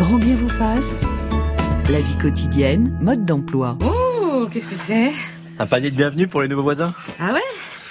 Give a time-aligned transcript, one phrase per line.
[0.00, 1.02] Grand bien vous fasse.
[1.90, 3.76] La vie quotidienne, mode d'emploi.
[3.84, 5.12] Oh, qu'est-ce que c'est?
[5.58, 7.40] Un panier de bienvenue pour les nouveaux voisins Ah ouais?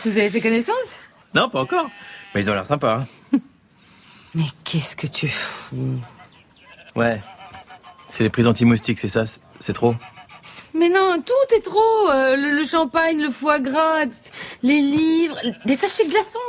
[0.06, 1.00] Vous avez fait connaissance?
[1.34, 1.90] Non, pas encore.
[2.34, 3.06] Mais ils ont l'air sympas.
[3.34, 3.38] hein.
[4.36, 6.00] Mais qu'est-ce que tu fous
[6.96, 7.20] Ouais.
[8.10, 9.24] C'est les prises anti-moustiques, c'est ça
[9.60, 9.96] c'est- trop?
[10.74, 14.06] Mais non, tout est trop euh, le, le champagne, le foie gras,
[14.64, 15.36] les livres,
[15.66, 16.40] des sachets de glaçons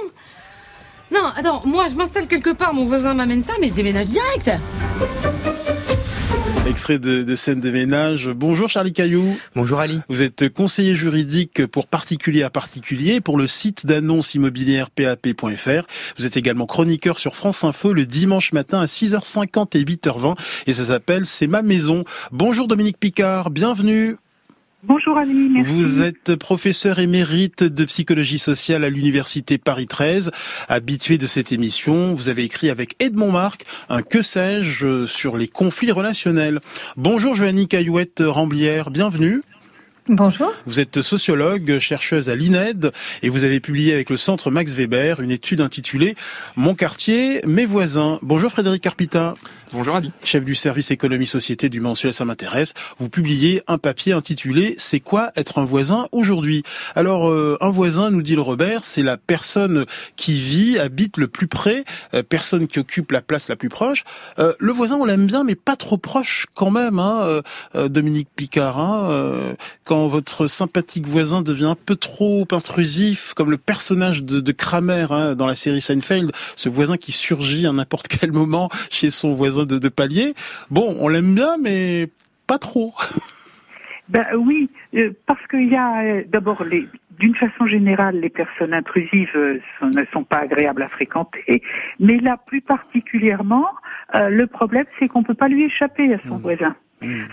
[1.13, 4.51] Non, attends, moi je m'installe quelque part, mon voisin m'amène ça, mais je déménage direct
[6.67, 8.29] Extrait de, de scène de ménage.
[8.29, 9.37] Bonjour Charlie Caillou.
[9.57, 10.01] Bonjour Ali.
[10.09, 15.87] Vous êtes conseiller juridique pour particulier à particulier pour le site d'annonce immobilière pap.fr.
[16.17, 20.37] Vous êtes également chroniqueur sur France Info le dimanche matin à 6h50 et 8h20
[20.69, 22.05] et ça s'appelle C'est ma maison.
[22.31, 24.17] Bonjour Dominique Picard, bienvenue.
[24.83, 25.71] Bonjour Ali, merci.
[25.71, 30.31] Vous êtes professeur émérite de psychologie sociale à l'université Paris 13,
[30.69, 32.15] habitué de cette émission.
[32.15, 36.61] Vous avez écrit avec Edmond Marc un que sais-je sur les conflits relationnels.
[36.97, 39.43] Bonjour Joannie Caillouette Ramblière, bienvenue.
[40.09, 40.53] Bonjour.
[40.67, 42.91] Vous êtes sociologue, chercheuse à l'INED
[43.23, 46.17] et vous avez publié avec le centre Max Weber une étude intitulée
[46.57, 48.19] Mon quartier, mes voisins.
[48.23, 49.35] Bonjour Frédéric Carpita.
[49.73, 50.11] Bonjour Ali.
[50.25, 55.31] Chef du service économie-société du mensuel Ça m'intéresse, vous publiez un papier intitulé C'est quoi
[55.37, 56.65] être un voisin aujourd'hui?
[56.97, 61.29] Alors, euh, un voisin, nous dit le Robert, c'est la personne qui vit, habite le
[61.29, 64.03] plus près, euh, personne qui occupe la place la plus proche.
[64.41, 67.41] Euh, le voisin, on l'aime bien, mais pas trop proche quand même, hein,
[67.77, 68.81] euh, Dominique Picard.
[68.81, 69.55] hein,
[69.85, 75.07] quand votre sympathique voisin devient un peu trop intrusif, comme le personnage de, de Kramer
[75.11, 79.33] hein, dans la série Seinfeld, ce voisin qui surgit à n'importe quel moment chez son
[79.33, 80.35] voisin de, de palier.
[80.71, 82.09] Bon, on l'aime bien, mais
[82.47, 82.95] pas trop.
[84.11, 86.89] Ben oui, euh, parce qu'il y a euh, d'abord les
[87.21, 91.63] d'une façon générale, les personnes intrusives euh, ne sont pas agréables à fréquenter,
[92.01, 93.69] mais là plus particulièrement,
[94.15, 96.75] euh, le problème c'est qu'on peut pas lui échapper à son voisin.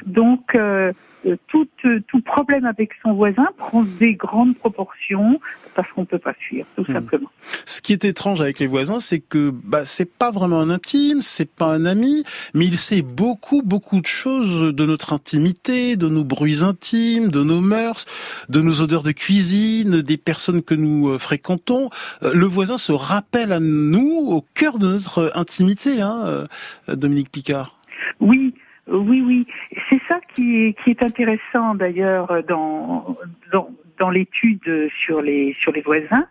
[0.06, 0.94] Donc euh,
[1.26, 5.40] euh, tout, euh, tout problème avec son voisin prend des grandes proportions
[5.76, 6.94] parce qu'on peut pas fuir, tout Mhm.
[6.94, 7.30] simplement.
[7.66, 11.22] Ce qui est étrange avec les voisins, c'est que bah, c'est pas vraiment un intime,
[11.22, 16.08] c'est pas un ami, mais il sait beaucoup, beaucoup de choses de notre intimité, de
[16.08, 18.06] nos bruits intimes, de nos mœurs,
[18.50, 21.90] de nos odeurs de cuisine, des personnes que nous euh, fréquentons.
[22.22, 26.46] Le voisin se rappelle à nous au cœur de notre intimité, hein,
[26.88, 27.80] Dominique Picard.
[28.20, 28.54] Oui,
[28.88, 29.48] oui, oui.
[29.90, 33.18] C'est ça qui est, intéressant d'ailleurs dans,
[33.52, 36.28] dans, dans l'étude sur les, sur les voisins,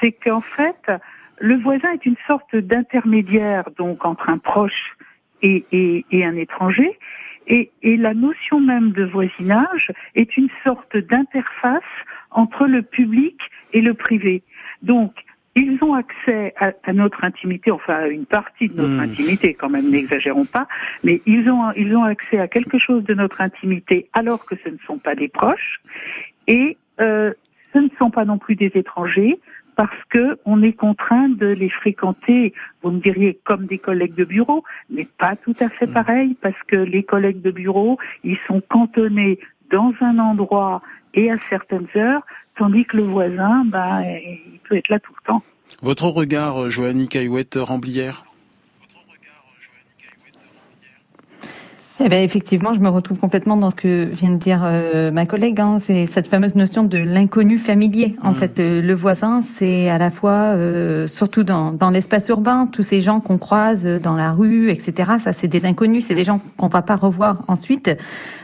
[0.00, 0.90] c'est qu'en fait,
[1.38, 4.96] le voisin est une sorte d'intermédiaire donc entre un proche
[5.42, 6.98] et, et, et un étranger.
[7.48, 11.82] Et, et la notion même de voisinage est une sorte d'interface
[12.30, 13.38] entre le public
[13.72, 14.42] et le privé.
[14.82, 15.12] Donc,
[15.56, 19.00] ils ont accès à, à notre intimité, enfin à une partie de notre Hmm.
[19.10, 20.68] intimité quand même, n'exagérons pas,
[21.02, 24.68] mais ils ont, ils ont accès à quelque chose de notre intimité alors que ce
[24.68, 25.80] ne sont pas des proches
[26.46, 27.32] et euh,
[27.72, 29.40] ce ne sont pas non plus des étrangers
[29.76, 34.24] parce que on est contraint de les fréquenter, vous me diriez comme des collègues de
[34.24, 38.62] bureau, mais pas tout à fait pareil parce que les collègues de bureau, ils sont
[38.68, 39.38] cantonnés
[39.70, 40.82] dans un endroit
[41.14, 42.22] et à certaines heures,
[42.56, 45.42] tandis que le voisin, bah, il peut être là tout le temps.
[45.82, 47.56] Votre regard, euh, Joannie Caillouette
[51.98, 55.24] Eh ben effectivement, je me retrouve complètement dans ce que vient de dire euh, ma
[55.24, 55.58] collègue.
[55.60, 55.78] Hein.
[55.78, 58.14] C'est cette fameuse notion de l'inconnu familier.
[58.22, 58.34] En Mm.
[58.34, 62.82] fait, le, le voisin, c'est à la fois, euh, surtout dans, dans l'espace urbain, tous
[62.82, 65.12] ces gens qu'on croise dans la rue, etc.
[65.18, 67.90] Ça, c'est des inconnus, c'est des gens qu'on va pas revoir ensuite.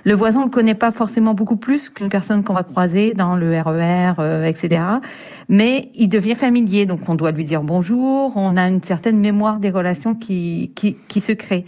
[0.05, 3.37] Le voisin, on le connaît pas forcément beaucoup plus qu'une personne qu'on va croiser dans
[3.37, 4.83] le RER, euh, etc.
[5.51, 8.33] Mais il devient familier, donc on doit lui dire bonjour.
[8.35, 11.67] On a une certaine mémoire des relations qui qui, qui se créent.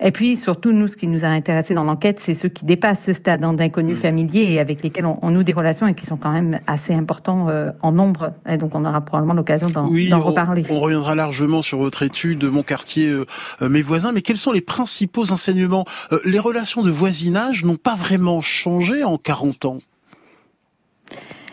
[0.00, 3.04] Et puis surtout, nous, ce qui nous a intéressé dans l'enquête, c'est ceux qui dépassent
[3.04, 6.06] ce stade hein, d'inconnus familiers et avec lesquels on, on noue des relations et qui
[6.06, 8.32] sont quand même assez importants euh, en nombre.
[8.48, 10.64] Et donc, on aura probablement l'occasion d'en Oui, reparler.
[10.70, 13.26] on reviendra largement sur votre étude, mon quartier, euh,
[13.62, 14.12] euh, mes voisins.
[14.12, 15.84] Mais quels sont les principaux enseignements?
[16.12, 19.78] Euh, Les relations de voisinage n'ont pas vraiment changé en 40 ans.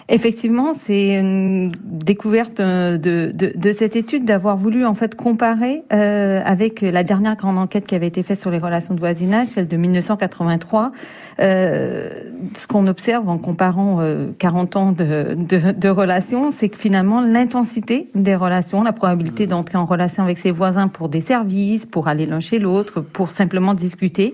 [0.09, 6.81] Effectivement, c'est une découverte euh, de, cette étude d'avoir voulu en fait comparer euh, avec
[6.81, 9.77] la dernière grande enquête qui avait été faite sur les relations de voisinage, celle de
[9.77, 10.91] 1983.
[11.39, 12.09] Euh,
[12.53, 17.21] ce qu'on observe en comparant euh, 40 ans de, de, de relations, c'est que finalement
[17.21, 22.07] l'intensité des relations, la probabilité d'entrer en relation avec ses voisins pour des services, pour
[22.07, 24.33] aller l'un chez l'autre, pour simplement discuter,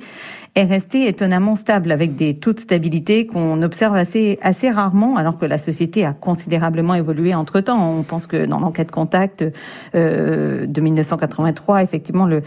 [0.56, 5.38] est restée étonnamment stable avec des taux de stabilité qu'on observe assez assez rarement alors
[5.38, 7.98] que la société a considérablement évolué entre temps.
[7.98, 9.44] On pense que dans l'enquête contact
[9.96, 12.42] euh, de 1983, effectivement le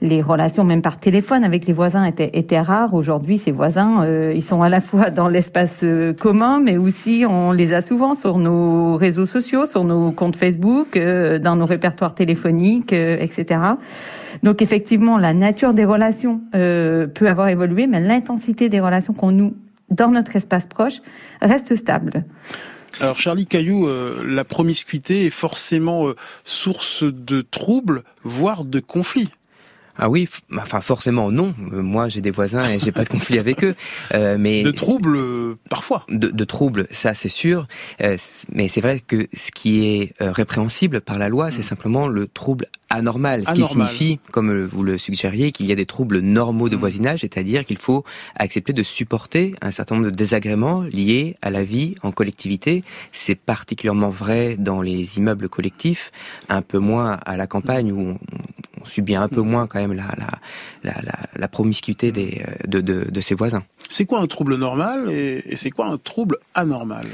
[0.00, 2.94] les relations même par téléphone avec les voisins étaient, étaient rares.
[2.94, 7.24] Aujourd'hui, ces voisins, euh, ils sont à la fois dans l'espace euh, commun, mais aussi
[7.28, 11.66] on les a souvent sur nos réseaux sociaux, sur nos comptes Facebook, euh, dans nos
[11.66, 13.60] répertoires téléphoniques, etc.
[14.42, 19.54] Donc effectivement, la nature des relations peut avoir évolué, mais l'intensité des relations qu'on noue
[19.90, 21.00] dans notre espace proche
[21.40, 22.24] reste stable.
[23.00, 29.30] Alors Charlie Caillou, euh, la promiscuité est forcément euh, source de troubles, voire de conflits.
[29.98, 31.54] Ah oui, enfin forcément non.
[31.72, 33.74] Euh, moi j'ai des voisins et j'ai pas de conflit avec eux.
[34.38, 35.18] mais de troubles
[35.68, 36.04] parfois.
[36.08, 37.66] De, de, troubles, ça c'est sûr.
[38.00, 41.62] mais c'est vrai que ce qui est répréhensible par la loi, c'est mm.
[41.62, 45.86] simplement le trouble anormal, ce qui signifie, comme vous le suggériez, qu'il y a des
[45.86, 46.78] troubles normaux de mm.
[46.78, 48.04] voisinage, c'est-à-dire qu'il faut
[48.36, 52.84] accepter de supporter un certain nombre de désagréments liés à la vie en collectivité.
[53.12, 56.10] C'est particulièrement vrai dans les immeubles collectifs,
[56.48, 58.18] un peu moins à la campagne où
[58.80, 59.48] on, subit un peu mm.
[59.48, 60.14] moins quand même la,
[60.82, 63.62] la, la, la promiscuité des, de, de, de ses voisins.
[63.88, 67.06] C'est quoi un trouble normal et, et c'est quoi un trouble anormal?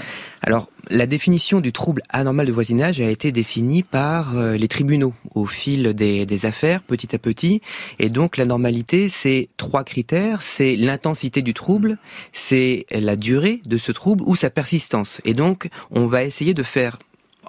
[0.43, 5.15] Alors, la définition du trouble anormal de voisinage a été définie par euh, les tribunaux
[5.35, 7.61] au fil des, affaires, petit à petit.
[7.99, 10.43] Et donc la normalité, c'est trois critères.
[10.43, 11.99] C'est l'intensité du trouble,
[12.33, 15.21] c'est la durée de ce trouble ou sa persistance.
[15.25, 16.99] Et donc on va essayer de faire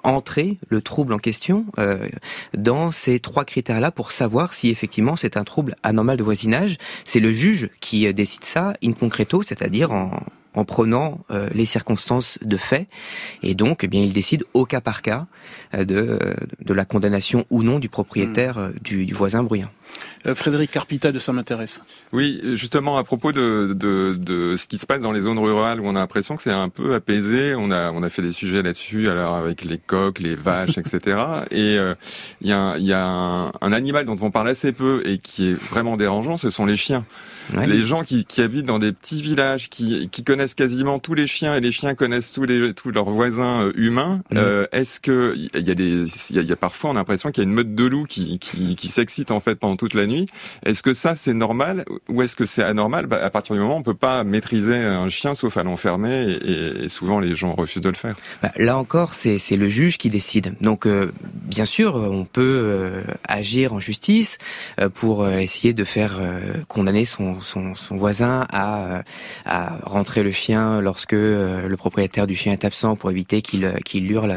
[0.06, 2.08] entrer le trouble en question euh,
[2.56, 6.78] dans ces trois critères-là pour savoir si effectivement c'est un trouble anormal de voisinage.
[7.04, 10.22] C'est le juge qui décide ça in concreto, c'est-à-dire en,
[10.56, 12.88] en prenant euh, les circonstances de fait.
[13.42, 15.26] Et donc, eh bien, il décide au cas par cas
[15.74, 16.18] euh, de,
[16.64, 18.62] de la condamnation ou non du propriétaire hmm.
[18.62, 19.70] euh, du, du voisin bruyant.
[20.34, 21.82] Frédéric Carpita de ça m'intéresse.
[22.12, 25.80] Oui, justement à propos de, de, de, ce qui se passe dans les zones rurales
[25.80, 27.54] où on a l'impression que c'est un peu apaisé.
[27.54, 31.18] On a on a fait des sujets là-dessus, alors avec les coqs, les vaches, etc.
[31.50, 31.76] Et
[32.40, 35.50] il y a, y a un, un, animal dont on parle assez peu et qui
[35.50, 37.04] est vraiment dérangeant, ce sont les chiens.
[37.54, 41.26] Les gens qui, qui, habitent dans des petits villages, qui, qui, connaissent quasiment tous les
[41.26, 44.22] chiens et les chiens connaissent tous les tous leurs voisins euh, humains.
[44.34, 47.44] Euh, Est-ce que il y a des il y a, parfois on a l'impression qu'il
[47.44, 50.06] y a une meute de loups qui qui, qui s'excite en fait pendant toute la
[50.06, 50.26] nuit.
[50.64, 53.06] Est-ce que ça c'est normal ou est-ce que c'est anormal?
[53.06, 56.38] Bah, À partir du moment où on peut pas maîtriser un chien sauf à l'enfermer
[56.42, 58.16] et, souvent les gens refusent de le faire.
[58.42, 60.54] Bah, là encore c'est le juge qui décide.
[60.60, 64.38] Donc euh, bien sûr on peut euh, agir en justice
[64.94, 66.20] pour essayer de faire
[66.68, 67.38] condamner son
[67.90, 69.02] voisin à,
[69.84, 74.34] rentrer le chien lorsque euh, le propriétaire du chien est absent pour éviter qu'il hurle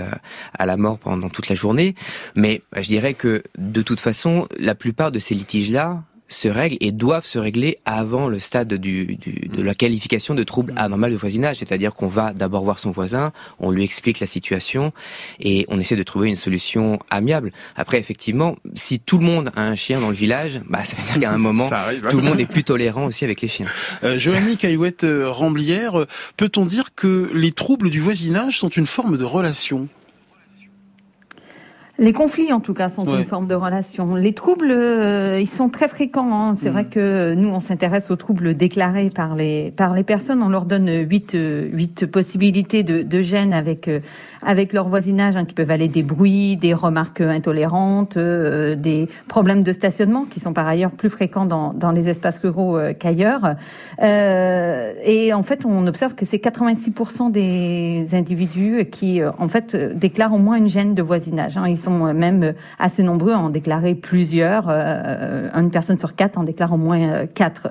[0.57, 1.95] à la mort pendant toute la journée.
[2.36, 6.91] Mais je dirais que de toute façon, la plupart de ces litiges-là, se règlent et
[6.91, 11.18] doivent se régler avant le stade du, du, de la qualification de trouble anormal de
[11.18, 11.57] voisinage.
[11.57, 14.94] C'est-à-dire qu'on va d'abord voir son voisin, on lui explique la situation
[15.39, 17.51] et on essaie de trouver une solution amiable.
[17.75, 21.03] Après, effectivement, si tout le monde a un chien dans le village, bah, ça veut
[21.03, 22.09] dire qu'à un moment, hein.
[22.09, 23.68] tout le monde est plus tolérant aussi avec les chiens.
[24.03, 26.06] Euh, Joanny Caillouette euh, Ramblière,
[26.38, 29.89] peut-on dire que les troubles du voisinage sont une forme de relation?
[32.00, 34.16] Les conflits, en tout cas, sont une forme de relation.
[34.16, 36.34] Les troubles, euh, ils sont très fréquents.
[36.34, 36.56] Hein.
[36.57, 36.90] C'est vrai mm.
[36.90, 40.42] que nous, on s'intéresse aux troubles déclarés par les par les personnes.
[40.42, 44.00] On leur donne huit huit possibilités de, de gêne avec euh,
[44.42, 49.63] avec leur voisinage, hein, qui peuvent aller des bruits, des remarques intolérantes, euh, des problèmes
[49.63, 53.56] de stationnement, qui sont par ailleurs plus fréquents dans dans les espaces ruraux qu'ailleurs.
[54.02, 60.38] et en fait, on observe que c'est 86% des individus qui, en fait, déclarent au
[60.38, 61.57] moins une gêne de voisinage.
[61.57, 61.68] Hein.
[61.68, 64.68] Ils sont même assez nombreux à en déclarer plusieurs.
[64.69, 67.69] Euh, une personne sur quatre en déclare au moins euh, quatre.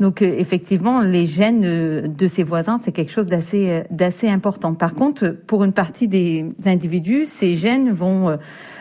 [0.00, 4.74] Donc euh, effectivement, les gènes de ses voisins, c'est quelque chose d'assez d'assez important.
[4.74, 8.38] Par contre, pour une partie des individus, ces gènes vont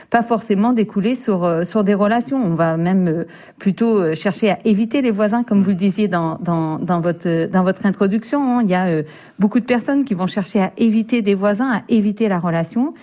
[0.10, 2.38] pas forcément découler sur sur des relations.
[2.38, 3.26] On va même
[3.58, 7.64] plutôt chercher à éviter les voisins, comme vous le disiez dans dans, dans votre dans
[7.64, 8.40] votre introduction.
[8.40, 8.62] Hein.
[8.64, 9.02] Il y a
[9.40, 12.94] beaucoup de personnes qui vont chercher à éviter des voisins, à éviter la relation.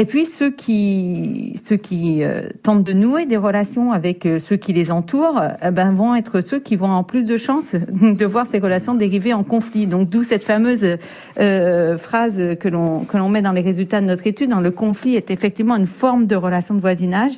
[0.00, 4.54] Et puis ceux qui ceux qui euh, tentent de nouer des relations avec euh, ceux
[4.54, 8.24] qui les entourent, euh, ben vont être ceux qui vont avoir plus de chances de
[8.24, 9.88] voir ces relations dériver en conflit.
[9.88, 10.86] Donc d'où cette fameuse
[11.36, 14.50] phrase que l'on que l'on met dans les résultats de notre étude.
[14.50, 17.32] Dans le conflit est effectivement une forme de relation de voisinage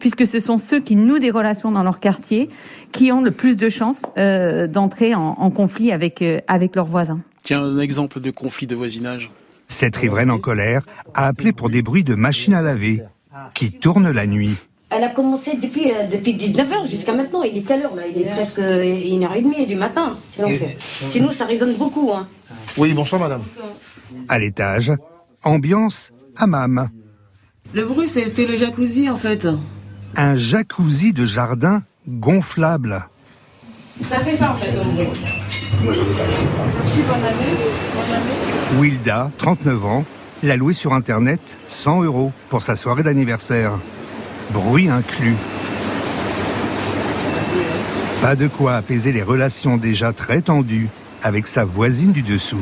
[0.00, 2.48] puisque ce sont ceux qui nouent des relations dans leur quartier
[2.90, 7.20] qui ont le plus de chances d'entrer en, en, conflit avec avec leurs voisins.
[7.44, 9.30] Tiens, un exemple de conflit de voisinage.
[9.70, 10.82] Cette riveraine en colère
[11.14, 13.02] a appelé pour des bruits de machines à laver
[13.54, 14.56] qui tournent la nuit.
[14.90, 17.44] Elle a commencé depuis, euh, depuis 19h jusqu'à maintenant.
[17.44, 18.02] Il est quelle heure là?
[18.12, 20.16] Il est presque 1h30 du matin.
[21.08, 22.10] Sinon, ça résonne beaucoup.
[22.12, 22.26] Hein.
[22.76, 23.42] Oui, bonsoir madame.
[24.28, 24.92] À l'étage,
[25.44, 26.90] ambiance hammam.
[27.72, 29.46] Le bruit, c'était le jacuzzi en fait.
[30.16, 33.06] Un jacuzzi de jardin gonflable.
[34.08, 35.06] Ça fait ça en fait comme bruit.
[38.78, 40.04] Wilda, 39 ans,
[40.42, 43.72] l'a loué sur Internet 100 euros pour sa soirée d'anniversaire.
[44.50, 45.36] Bruit inclus.
[48.22, 50.88] Pas de quoi apaiser les relations déjà très tendues
[51.22, 52.60] avec sa voisine du dessous.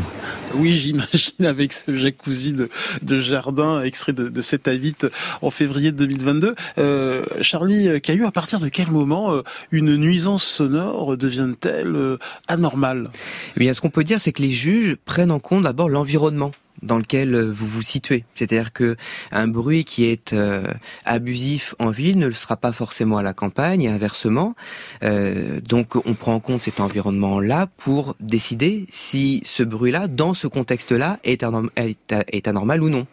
[0.55, 2.69] Oui, j'imagine avec ce jacuzzi de,
[3.03, 5.07] de jardin extrait de, de 7 à 8
[5.43, 6.55] en février 2022.
[6.79, 13.09] Euh, Charlie Caillou, à partir de quel moment euh, une nuisance sonore devient-elle euh, anormale?
[13.57, 16.51] Eh bien, ce qu'on peut dire, c'est que les juges prennent en compte d'abord l'environnement
[16.83, 18.25] dans lequel euh, vous vous situez.
[18.35, 18.97] C'est-à-dire que
[19.33, 20.67] un bruit qui est euh,
[21.05, 24.55] abusif en ville ne le sera pas forcément à la campagne et inversement.
[25.03, 30.47] Euh, donc on prend en compte cet environnement-là pour décider si ce bruit-là, dans ce
[30.47, 33.07] contexte-là, est, anorm- est, est anormal ou non.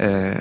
[0.00, 0.34] Euh,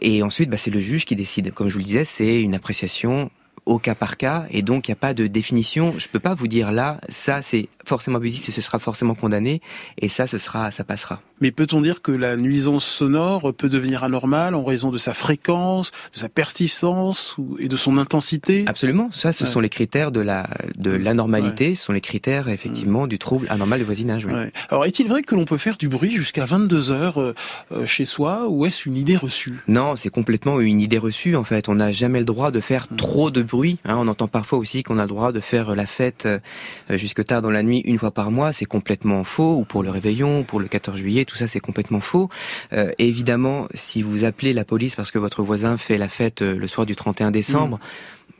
[0.00, 1.52] et ensuite, bah, c'est le juge qui décide.
[1.52, 3.30] Comme je vous le disais, c'est une appréciation
[3.66, 5.94] au cas par cas et donc il n'y a pas de définition.
[5.98, 9.60] Je peux pas vous dire là, ça c'est forcément abusif et ce sera forcément condamné
[9.98, 11.20] et ça ce sera, ça passera.
[11.40, 15.90] Mais peut-on dire que la nuisance sonore peut devenir anormale en raison de sa fréquence,
[16.12, 18.64] de sa persistance et de son intensité?
[18.66, 19.50] Absolument, ça ce Ouais.
[19.50, 23.78] sont les critères de la de l'anormalité, ce sont les critères effectivement du trouble anormal
[23.80, 24.24] de voisinage.
[24.26, 24.32] Oui.
[24.68, 27.34] Alors, est-il vrai que l'on peut faire du bruit jusqu'à 22 heures euh,
[27.72, 29.58] euh, chez soi ou est-ce une idée reçue?
[29.68, 31.36] Non, c'est complètement une idée reçue.
[31.36, 33.78] En fait, on n'a jamais le droit de faire trop de bruit.
[33.84, 33.96] hein.
[33.98, 36.38] on entend parfois aussi qu'on a le droit de faire la fête euh,
[36.90, 38.52] jusque tard dans la nuit une fois par mois.
[38.52, 39.56] C'est complètement faux.
[39.56, 42.28] Ou pour le réveillon, ou pour le 14 juillet, tout ça c'est complètement faux.
[42.72, 46.56] Euh, évidemment, si vous appelez la police parce que votre voisin fait la fête euh,
[46.56, 47.78] le soir du 31 décembre.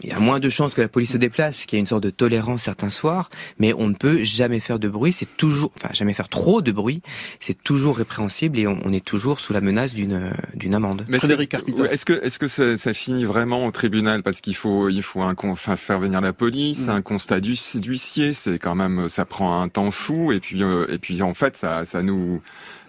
[0.02, 1.86] Il y a moins de chances que la police se déplace, puisqu'il y a une
[1.86, 5.72] sorte de tolérance certains soirs, mais on ne peut jamais faire de bruit, c'est toujours,
[5.76, 7.02] enfin, jamais faire trop de bruit,
[7.40, 11.04] c'est toujours répréhensible et on, on est toujours sous la menace d'une, euh, d'une amende.
[11.08, 11.54] Mais est-ce Frédéric
[11.90, 15.22] Est-ce que, est-ce que ça, ça finit vraiment au tribunal parce qu'il faut, il faut
[15.22, 16.90] un, enfin, faire venir la police, Mm.
[16.90, 20.86] un constat du- d'huissier, c'est quand même, ça prend un temps fou et puis, euh,
[20.88, 22.40] et puis en fait, ça, ça nous.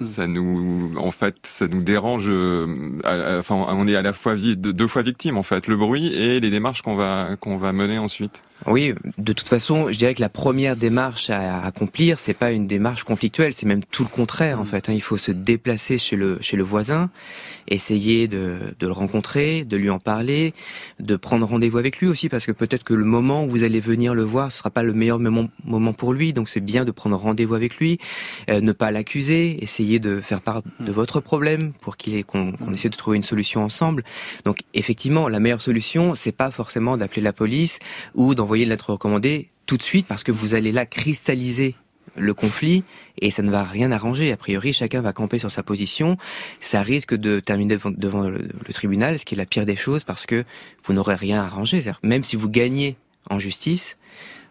[0.01, 2.27] Ça nous, en fait, ça nous dérange.
[2.29, 2.99] euh,
[3.39, 6.49] Enfin, on est à la fois deux fois victime en fait, le bruit et les
[6.49, 8.43] démarches qu'on va, qu'on va mener ensuite.
[8.67, 12.67] Oui, de toute façon, je dirais que la première démarche à accomplir, c'est pas une
[12.67, 14.89] démarche conflictuelle, c'est même tout le contraire en fait.
[14.89, 14.93] hein.
[14.93, 17.09] Il faut se déplacer chez le chez le voisin,
[17.69, 20.53] essayer de, de le rencontrer, de lui en parler,
[20.99, 23.79] de prendre rendez-vous avec lui aussi, parce que peut-être que le moment où vous allez
[23.79, 26.33] venir le voir, ce sera pas le meilleur moment, moment pour lui.
[26.33, 27.97] Donc c'est bien de prendre rendez-vous avec lui,
[28.49, 32.73] euh, ne pas l'accuser, essayer de faire part de votre problème pour qu'il qu'on qu'on
[32.73, 34.03] essaie de trouver une solution ensemble.
[34.43, 37.79] Donc effectivement, la meilleure solution, c'est pas forcément d'appeler la police
[38.15, 41.75] ou d'envoyer une lettre recommandée tout de suite parce que vous allez là cristalliser
[42.15, 42.83] le conflit
[43.21, 44.31] et ça ne va rien arranger.
[44.31, 46.17] A priori, chacun va camper sur sa position.
[46.59, 49.75] Ça risque de terminer devant, devant le, le tribunal, ce qui est la pire des
[49.75, 50.45] choses parce que
[50.83, 51.83] vous n'aurez rien arrangé.
[52.01, 52.97] Même si vous gagnez
[53.29, 53.97] en justice,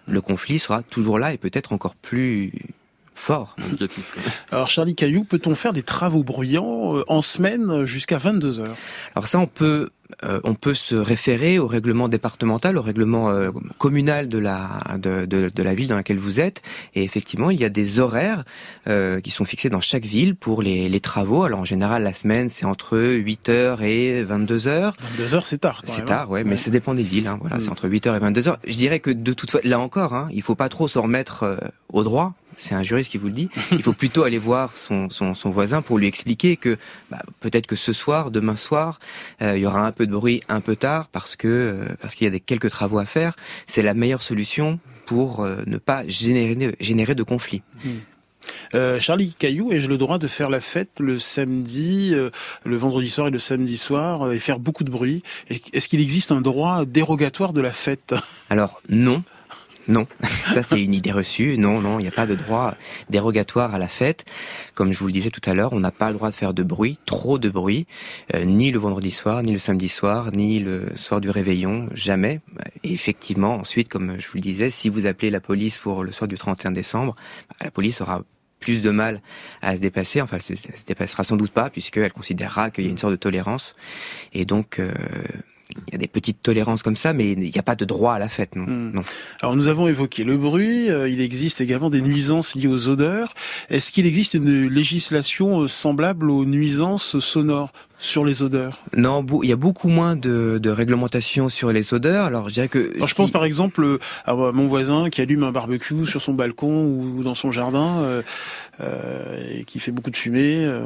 [0.07, 2.52] le conflit sera toujours là et peut-être encore plus
[3.17, 3.57] fort.
[4.52, 8.76] Alors, Charlie Caillou, peut-on faire des travaux bruyants euh, en semaine jusqu'à 22 heures?
[9.17, 9.90] Alors ça, on peut
[10.25, 15.27] euh, on peut se référer au règlement départemental, au règlement euh, communal de la de,
[15.27, 16.62] de, de la ville dans laquelle vous êtes.
[16.95, 18.45] Et effectivement, il y a des horaires
[18.88, 21.45] euh, qui sont fixés dans chaque ville pour les, les travaux.
[21.45, 24.95] Alors en général, la semaine, c'est entre 8 heures et 22 heures.
[25.17, 25.83] 22 heures, c'est tard.
[25.85, 26.45] C'est même, tard, ouais, hein.
[26.47, 27.27] mais ça dépend des villes.
[27.27, 27.61] Hein, voilà, Mm.
[27.61, 28.57] c'est entre 8h et 22h.
[28.67, 31.43] Je dirais que de toute façon, là encore, hein, il faut pas trop se remettre
[31.43, 31.57] euh,
[31.93, 32.35] au droit.
[32.59, 33.49] C'est un juriste qui vous le dit.
[33.73, 36.77] Il faut plutôt aller voir son, son, son voisin pour lui expliquer que
[37.11, 38.99] bah, peut-être que ce soir, demain soir,
[39.41, 42.15] euh, il y aura un peu de bruit un peu tard parce que euh, parce
[42.15, 43.37] qu'il y a des quelques travaux à faire.
[43.67, 47.62] C'est la meilleure solution pour euh, ne pas générer générer de conflits.
[48.75, 52.31] Euh, Charlie Caillou, ai-je le droit de faire la fête le samedi, euh,
[52.65, 55.23] le vendredi soir et le samedi soir euh, et faire beaucoup de bruit?
[55.49, 58.15] Est- Est-ce qu'il existe un droit dérogatoire de la fête?
[58.50, 59.23] Alors non.
[59.88, 60.07] Non,
[60.52, 61.57] ça c'est une idée reçue.
[61.59, 62.75] Non, non, il n'y a pas de droit
[63.09, 64.25] dérogatoire à la fête.
[64.75, 66.54] Comme je vous le disais tout à l'heure, on n'a pas le droit de faire
[66.54, 67.87] de bruit, trop de bruit,
[68.35, 72.40] euh, ni le vendredi soir, ni le samedi soir, ni le soir du réveillon, jamais.
[72.85, 76.12] Et effectivement, ensuite, comme je vous le disais, si vous appelez la police pour le
[76.12, 77.16] soir du 31 décembre,
[77.49, 78.23] bah, la police aura
[78.61, 79.23] plus de mal
[79.62, 80.21] à se déplacer.
[80.21, 83.12] Enfin, elle se, se déplacera sans doute pas, puisqu'elle considérera qu'il y a une sorte
[83.12, 83.75] de tolérance.
[84.33, 84.92] Et donc, euh,
[85.87, 88.15] il y a des petites tolérances comme ça, mais il n'y a pas de droit
[88.15, 88.65] à la fête, non.
[88.65, 88.93] Hmm.
[88.95, 89.03] non.
[89.41, 93.35] Alors nous avons évoqué le bruit, euh, il existe également des nuisances liées aux odeurs.
[93.69, 97.73] Est-ce qu'il existe une législation euh, semblable aux nuisances sonores?
[97.99, 102.26] Sur les odeurs Non, il y a beaucoup moins de, de réglementation sur les odeurs.
[102.26, 102.93] Alors je dirais que.
[103.05, 107.23] je pense par exemple à mon voisin qui allume un barbecue sur son balcon ou
[107.23, 108.23] dans son jardin euh,
[108.81, 110.64] euh, et qui fait beaucoup de fumée.
[110.64, 110.83] Euh.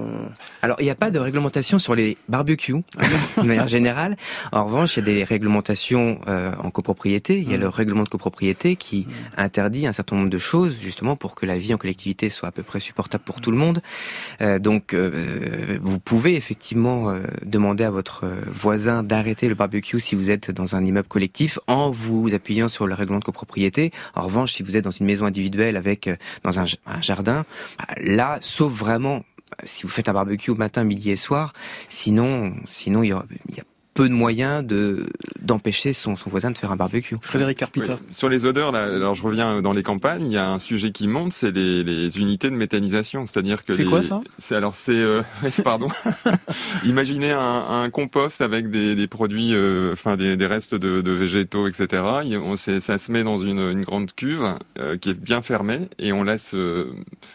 [0.62, 2.82] Alors il n'y a pas de réglementation sur les barbecues
[3.36, 4.16] de manière générale.
[4.52, 7.38] En revanche, il y a des réglementations en copropriété.
[7.38, 11.16] Il y a le règlement de copropriété qui interdit un certain nombre de choses justement
[11.16, 13.82] pour que la vie en collectivité soit à peu près supportable pour tout le monde.
[14.60, 20.30] donc vous pouvez effectivement euh, demander à votre euh, voisin d'arrêter le barbecue si vous
[20.30, 23.92] êtes dans un immeuble collectif en vous appuyant sur le règlement de copropriété.
[24.14, 26.64] En revanche, si vous êtes dans une maison individuelle avec euh, dans un,
[27.00, 27.44] jardin,
[27.98, 29.24] là, sauf vraiment
[29.64, 31.52] si vous faites un barbecue matin, midi et soir,
[31.88, 33.60] sinon, sinon il y,
[33.94, 35.06] peu de moyens de
[35.40, 37.16] d'empêcher son, son voisin de faire un barbecue.
[37.20, 37.98] Frédéric Carpita.
[38.10, 40.92] Sur les odeurs, là, alors je reviens dans les campagnes, il y a un sujet
[40.92, 44.20] qui monte, c'est les, les unités de méthanisation, c'est-à-dire que c'est quoi ça?
[44.38, 45.22] C'est alors c'est euh,
[45.64, 45.88] pardon.
[46.84, 51.12] Imaginez un, un, compost avec des, des produits, euh, enfin des, des, restes de, de,
[51.12, 52.02] végétaux, etc.
[52.42, 56.12] On, ça se met dans une, une grande cuve euh, qui est bien fermée et
[56.12, 56.54] on laisse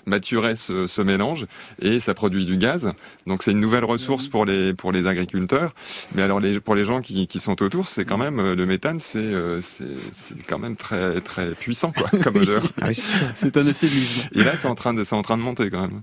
[0.06, 1.46] maturer ce, ce, mélange
[1.82, 2.92] et ça produit du gaz.
[3.28, 5.74] Donc c'est une nouvelle ressource pour les pour les agriculteurs.
[6.16, 9.62] Mais alors pour les gens qui, sont autour, c'est quand même euh, le méthane, euh,
[9.62, 12.64] c'est quand même très très puissant quoi, comme odeur.
[12.82, 12.90] Ah
[13.36, 14.22] c'est un euphémisme.
[14.34, 16.02] Et là, c'est en train de c'est en train de monter quand même.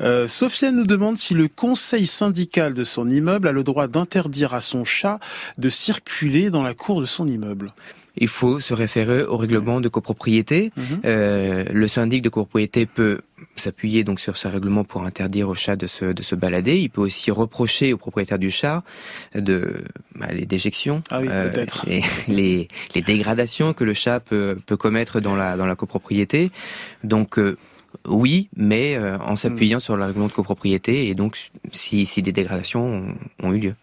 [0.00, 4.54] Euh, Sofiane nous demande si le conseil syndical de son immeuble a le droit d'interdire
[4.54, 5.18] à son chat
[5.58, 7.72] de circuler dans la cour de son immeuble
[8.16, 10.72] il faut se référer au règlement de copropriété.
[10.76, 11.00] Mhm.
[11.04, 13.20] euh, le syndic de copropriété peut
[13.56, 16.78] s'appuyer donc sur ce règlement pour interdire au chat de se, de se balader.
[16.78, 18.82] Il peut aussi reprocher au propriétaire du chat
[19.34, 21.50] de bah, les déjections, ah euh,
[22.28, 26.50] les, les, dégradations que le chat peut, peut commettre dans la, dans la copropriété.
[27.04, 27.56] Donc euh,
[28.06, 29.82] oui, mais euh, en s'appuyant hmm.
[29.82, 33.74] sur le règlement de copropriété et donc si, si des dégradations ont eu lieu.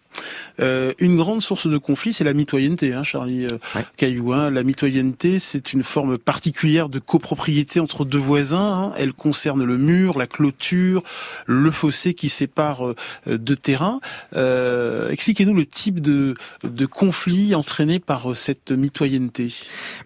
[0.60, 4.32] Euh, une grande source de conflit, c'est la mitoyenneté, hein, Charlie euh, Caillou.
[4.32, 4.50] Hein.
[4.50, 8.90] La mitoyenneté, c'est une forme particulière de copropriété entre deux voisins.
[8.90, 8.92] Hein.
[8.96, 11.02] Elle concerne le mur, la clôture,
[11.46, 12.94] le fossé qui sépare euh,
[13.26, 14.00] deux terrains.
[14.34, 19.48] Euh, expliquez-nous le type de, de conflit entraîné par cette mitoyenneté.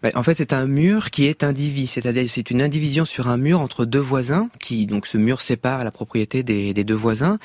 [0.03, 3.37] Ben, en fait, c'est un mur qui est indivis, c'est-à-dire c'est une indivision sur un
[3.37, 7.39] mur entre deux voisins, qui donc ce mur sépare la propriété des, des deux voisins.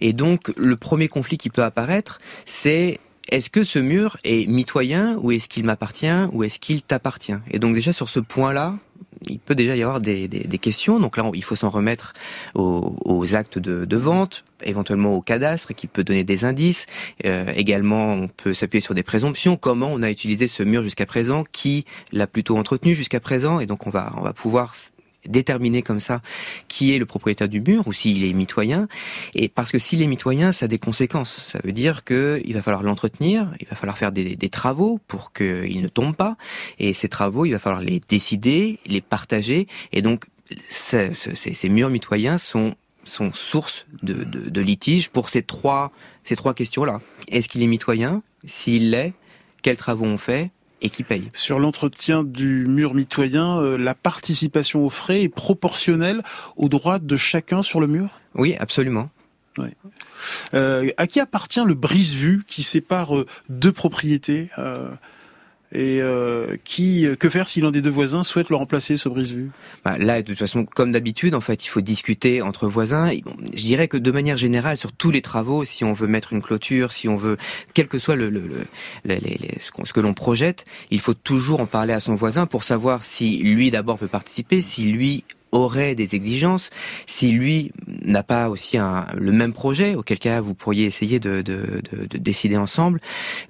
[0.00, 2.05] Et donc le premier conflit qui peut apparaître
[2.44, 7.34] c'est est-ce que ce mur est mitoyen ou est-ce qu'il m'appartient ou est-ce qu'il t'appartient?
[7.50, 8.78] Et donc déjà sur ce point-là,
[9.28, 10.28] il peut déjà y avoir des,
[10.60, 11.00] questions.
[11.00, 12.12] Donc là, il faut s'en remettre
[12.54, 16.86] aux, actes de, vente, éventuellement au cadastre qui peut donner des indices.
[17.24, 19.56] Euh, également, on peut s'appuyer sur des présomptions.
[19.56, 21.44] Comment on a utilisé ce mur jusqu'à présent?
[21.50, 23.60] Qui l'a plutôt entretenu jusqu'à présent?
[23.60, 24.74] Et donc on va on va pouvoir
[25.28, 26.20] déterminer comme ça
[26.68, 28.88] qui est le propriétaire du mur ou s'il est mitoyen.
[29.34, 31.40] Et parce que s'il est mitoyen, ça a des conséquences.
[31.42, 35.32] Ça veut dire que il va falloir l'entretenir, il va falloir faire des, travaux pour
[35.32, 36.36] qu'il ne tombe pas.
[36.78, 39.66] Et ces travaux, il va falloir les décider, les partager.
[39.92, 40.26] Et donc,
[40.68, 41.10] ces,
[41.68, 45.92] murs mitoyens sont sont source de, de, de litige pour ces trois
[46.24, 47.00] ces trois questions-là.
[47.28, 48.22] Est-ce qu'il est mitoyen?
[48.44, 49.14] S'il l'est,
[49.62, 50.50] quels travaux on fait?
[50.82, 51.30] Et qui paye.
[51.32, 56.22] Sur l'entretien du mur mitoyen, euh, la participation aux frais est proportionnelle
[56.56, 58.20] aux droits de chacun sur le mur?
[58.34, 59.10] Oui, absolument.
[60.52, 64.50] Euh, à qui appartient le brise-vue qui sépare euh, deux propriétés
[65.72, 69.50] et euh, qui, que faire si l'un des deux voisins souhaite le remplacer, ce brise-vue?
[69.84, 73.10] Bah, Là, de toute façon, comme d'habitude, en fait, il faut discuter entre voisins.
[73.10, 76.42] Je dirais que de manière générale, sur tous les travaux, si on veut mettre une
[76.42, 77.36] clôture, si on veut,
[77.74, 78.40] quel que soit le, le,
[79.04, 79.16] le
[79.58, 83.38] ce que l'on projette, il faut toujours en parler à son voisin pour savoir si
[83.38, 85.24] lui d'abord veut participer, si lui
[85.56, 86.70] aurait des exigences,
[87.06, 91.42] si lui n'a pas aussi le même projet, auquel cas vous pourriez essayer de
[92.14, 93.00] décider ensemble.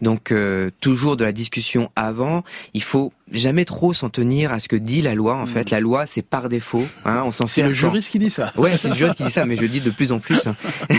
[0.02, 4.68] Donc euh, toujours de la discussion avant, il faut jamais trop s'en tenir à ce
[4.68, 5.36] que dit la loi.
[5.36, 5.74] En fait, mm.
[5.74, 6.86] la loi c'est par défaut.
[7.04, 8.52] Hein, on s'en C'est le juriste qui dit ça.
[8.56, 10.46] Ouais, c'est le juriste qui dit ça, mais je le dis de plus en plus.
[10.46, 10.56] Hein.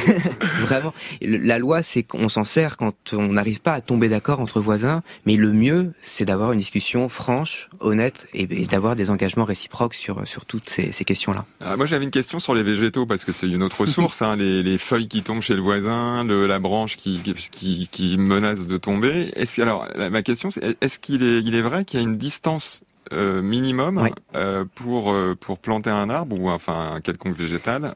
[0.60, 4.60] Vraiment, la loi c'est qu'on s'en sert quand on n'arrive pas à tomber d'accord entre
[4.60, 5.04] voisins.
[5.26, 10.28] Mais le mieux, c'est d'avoir une discussion franche, honnête, et, d'avoir des engagements réciproques sur
[10.28, 11.46] sur toutes ces, ces questions-là.
[11.62, 14.22] Ah, moi, j'avais une question sur les végétaux parce que c'est une autre source.
[14.22, 18.18] Hein, les, les, feuilles qui tombent chez le voisin, le, la branche qui, qui, qui
[18.18, 19.32] menace de tomber.
[19.36, 22.17] Est-ce alors ma question, c'est est-ce qu'il est il est vrai qu'il y a une
[22.18, 27.96] distance euh, minimum euh, pour euh, pour planter un arbre ou enfin un quelconque végétal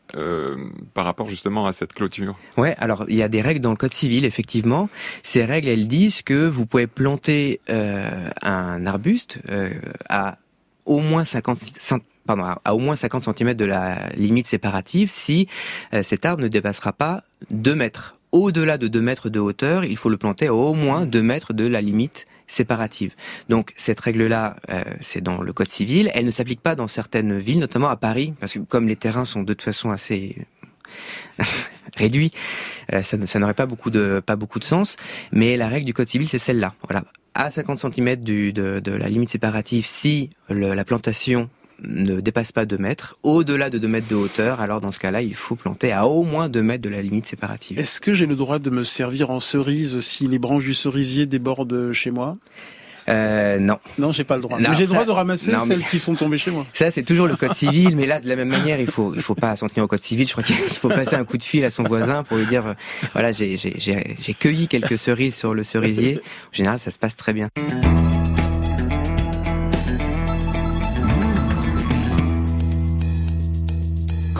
[0.93, 2.37] par rapport justement à cette clôture.
[2.57, 4.89] Ouais, alors il y a des règles dans le code civil effectivement.
[5.23, 9.39] Ces règles elles disent que vous pouvez planter un arbuste
[10.07, 10.37] à
[10.85, 11.59] au moins 50
[12.25, 15.47] pardon, à au moins 50 cm de la limite séparative si
[16.03, 20.09] cet arbre ne dépassera pas 2 mètres au-delà de 2 mètres de hauteur, il faut
[20.09, 23.15] le planter à au moins 2 mètres de la limite séparative.
[23.49, 26.11] Donc cette règle-là, euh, c'est dans le Code civil.
[26.13, 29.25] Elle ne s'applique pas dans certaines villes, notamment à Paris, parce que comme les terrains
[29.25, 30.35] sont de toute façon assez
[31.95, 32.31] réduits,
[32.93, 34.97] euh, ça, n'aurait pas beaucoup de pas beaucoup de sens.
[35.31, 36.73] Mais la règle du Code civil, c'est celle-là.
[36.87, 41.49] Voilà, à 50 cm de, la limite séparative, si la plantation
[41.83, 43.15] ne dépasse pas 2 mètres.
[43.23, 46.23] Au-delà de 2 mètres de hauteur, alors dans ce cas-là, il faut planter à au
[46.23, 47.79] moins 2 mètres de la limite séparative.
[47.79, 51.25] Est-ce que j'ai le droit de me servir en cerise si les branches du cerisier
[51.25, 52.33] débordent chez moi?
[53.09, 53.79] Euh, non.
[53.97, 54.57] Non, j'ai pas le droit.
[54.59, 56.65] mais j'ai le droit de ramasser celles qui sont tombées chez moi.
[56.73, 59.21] Ça, c'est toujours le code civil, mais là, de la même manière, il faut, il
[59.21, 60.27] faut pas s'en tenir au code civil.
[60.27, 62.75] Je crois qu'il faut passer un coup de fil à son voisin pour lui dire,
[63.13, 66.21] voilà, j'ai, j'ai, j'ai cueilli quelques cerises sur le cerisier.
[66.51, 67.49] En général, ça se passe très bien.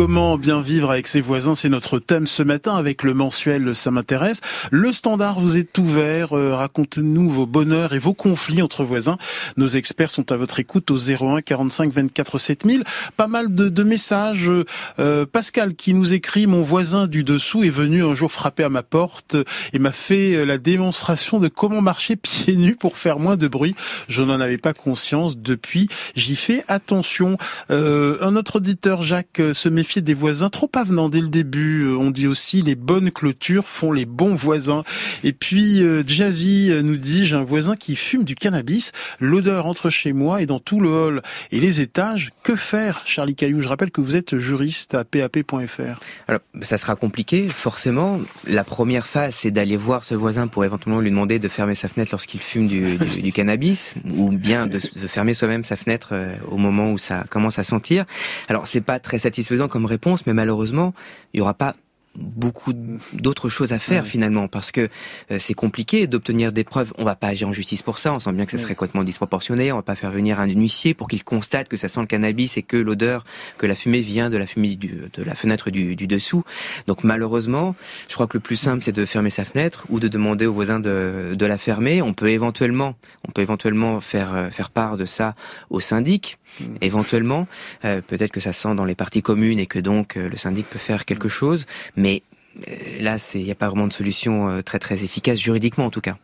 [0.03, 3.91] Comment bien vivre avec ses voisins C'est notre thème ce matin avec le mensuel Ça
[3.91, 4.41] m'intéresse.
[4.71, 6.35] Le standard vous est ouvert.
[6.35, 9.19] Euh, racontez-nous vos bonheurs et vos conflits entre voisins.
[9.57, 12.83] Nos experts sont à votre écoute au 01 45 24 7000.
[13.15, 14.51] Pas mal de, de messages.
[14.97, 18.69] Euh, Pascal qui nous écrit Mon voisin du dessous est venu un jour frapper à
[18.69, 19.35] ma porte
[19.71, 23.47] et m'a fait euh, la démonstration de comment marcher pieds nus pour faire moins de
[23.47, 23.75] bruit.
[24.07, 25.37] Je n'en avais pas conscience.
[25.37, 27.37] Depuis, j'y fais attention.
[27.69, 31.83] Euh, un autre auditeur, Jacques, se met méfier des voisins trop avenants dès le début.
[31.83, 34.85] Euh, on dit aussi les bonnes clôtures font les bons voisins.
[35.25, 38.93] Et puis euh, Jazzy euh, nous dit j'ai un voisin qui fume du cannabis.
[39.19, 42.29] L'odeur entre chez moi et dans tout le hall et les étages.
[42.41, 43.59] Que faire, Charlie Caillou?
[43.59, 45.99] Je rappelle que vous êtes juriste à pap.fr.
[46.29, 48.21] Alors ça sera compliqué forcément.
[48.47, 51.89] La première phase c'est d'aller voir ce voisin pour éventuellement lui demander de fermer sa
[51.89, 56.13] fenêtre lorsqu'il fume du, du, cannabis ou bien de, de fermer soi-même sa fenêtre
[56.47, 58.05] au moment où ça commence à sentir.
[58.47, 60.93] Alors c'est pas très satisfaisant comme réponse, mais malheureusement,
[61.33, 61.75] il n'y aura pas
[62.15, 62.73] beaucoup
[63.13, 64.89] d'autres choses à faire finalement parce que
[65.31, 66.91] euh, c'est compliqué d'obtenir des preuves.
[66.97, 68.13] On va pas agir en justice pour ça.
[68.13, 69.71] On sent bien que ça serait complètement disproportionné.
[69.71, 72.57] On va pas faire venir un huissier pour qu'il constate que ça sent le cannabis
[72.57, 73.23] et que l'odeur,
[73.57, 76.43] que la fumée vient de la fumée de la fenêtre du, du, dessous.
[76.87, 77.75] Donc malheureusement,
[78.09, 80.53] je crois que le plus simple c'est de fermer sa fenêtre ou de demander aux
[80.53, 82.01] voisins de, de la fermer.
[82.01, 82.95] On peut éventuellement,
[83.27, 85.35] on peut éventuellement faire euh, faire part de ça
[85.69, 86.37] au syndic.
[86.81, 87.47] Éventuellement.
[87.85, 90.79] Euh, peut-être que ça sent dans les parties communes et que donc le syndic peut
[90.79, 91.65] faire quelque chose.
[91.95, 92.23] Mais
[92.67, 95.89] euh, là, il n'y a pas vraiment de solution euh, très très efficace juridiquement en
[95.89, 96.17] tout cas.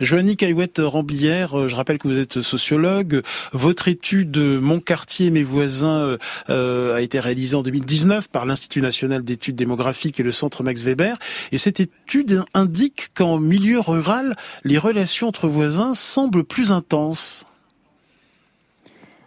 [0.00, 3.22] Joanny Caillouette Ramblière, euh, je rappelle que vous êtes sociologue.
[3.52, 6.16] Votre étude Mon quartier, mes voisins
[6.48, 11.18] a été réalisée en 2019 par l'Institut national d'études démographiques et le Centre Max Weber.
[11.50, 17.44] Et cette étude indique qu'en milieu rural, les relations entre voisins semblent plus intenses.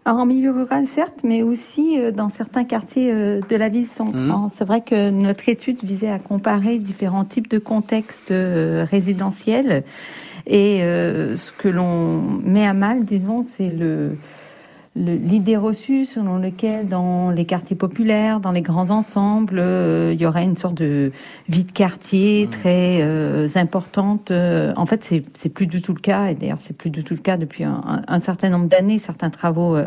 [0.08, 3.88] Alors en milieu rural, certes, mais aussi euh, dans certains quartiers euh, de la ville
[3.88, 4.22] centre.
[4.22, 4.52] Mmh.
[4.54, 9.84] C'est vrai que notre étude visait à comparer différents types de contextes euh, résidentiels.
[10.46, 14.16] Et ce que l'on met à mal, disons, c'est le,
[14.96, 20.26] l'idée reçue selon laquelle dans les quartiers populaires, dans les grands ensembles, euh, il y
[20.26, 21.12] aurait une sorte de
[21.50, 24.32] vie de quartier très euh, importante.
[24.32, 27.04] Euh, en fait, c'est, c'est plus du tout le cas, et d'ailleurs c'est plus du
[27.04, 28.98] tout le cas depuis un, un, certain nombre d'années.
[29.00, 29.78] Certains travaux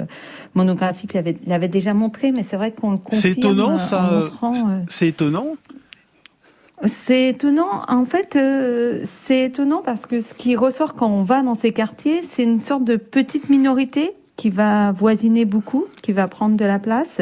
[0.54, 3.20] monographiques l'avaient, l'avaient, déjà montré, mais c'est vrai qu'on le confirme.
[3.20, 4.24] C'est étonnant, ça.
[4.88, 5.46] c'est étonnant.
[6.84, 7.82] C'est étonnant.
[7.88, 8.38] En fait,
[9.04, 12.60] c'est étonnant parce que ce qui ressort quand on va dans ces quartiers, c'est une
[12.60, 17.20] sorte de petite minorité qui va voisiner beaucoup, qui va prendre de la place.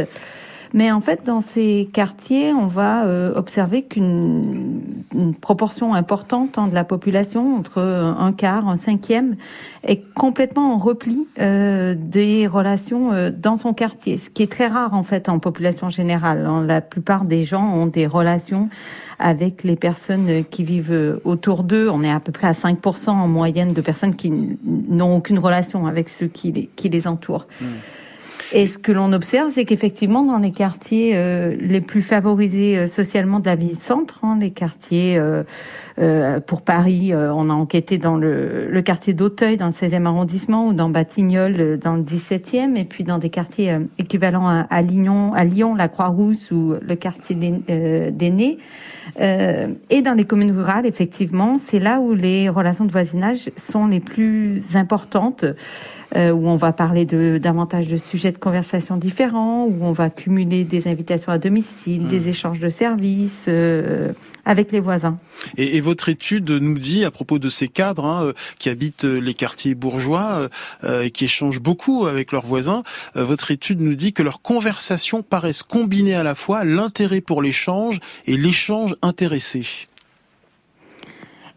[0.74, 4.83] Mais en fait, dans ces quartiers, on va euh, observer qu'une
[5.40, 9.37] proportion importante hein, de la population, entre un quart, un cinquième,
[9.85, 14.66] est complètement en repli euh, des relations euh, dans son quartier, ce qui est très
[14.66, 16.44] rare en fait en population générale.
[16.46, 16.64] Hein.
[16.66, 18.68] La plupart des gens ont des relations
[19.18, 21.88] avec les personnes qui vivent autour d'eux.
[21.90, 25.87] On est à peu près à 5% en moyenne de personnes qui n'ont aucune relation
[25.87, 27.46] avec ceux qui les, qui les entourent.
[27.61, 27.64] Mmh.
[28.57, 32.87] Et ce que l'on observe, c'est qu'effectivement, dans les quartiers euh, les plus favorisés euh,
[32.87, 35.42] socialement de la ville-centre, hein, les quartiers euh,
[35.99, 40.69] euh pour Paris, on a enquêté dans le, le quartier d'Auteuil, dans le 16e arrondissement,
[40.69, 45.35] ou dans Batignolles, dans le 17e, et puis dans des quartiers équivalents à, à, Lyon,
[45.35, 48.59] à Lyon, la Croix-Rousse ou le quartier d'Aînés.
[49.21, 53.87] Euh, et dans les communes rurales, effectivement, c'est là où les relations de voisinage sont
[53.87, 55.45] les plus importantes.
[56.14, 60.09] Euh, où on va parler de davantage de sujets de conversation différents, où on va
[60.09, 62.09] cumuler des invitations à domicile, mmh.
[62.09, 64.12] des échanges de services euh,
[64.45, 65.19] avec les voisins.
[65.57, 69.05] Et, et, votre étude nous dit à propos de ces cadres hein, euh, qui habitent
[69.05, 70.49] les quartiers bourgeois
[70.85, 75.23] euh, et qui échangent beaucoup avec leurs voisins, votre étude nous dit que leurs conversations
[75.23, 79.87] paraissent combiner à la fois l'intérêt pour l'échange et l'échange intéressé.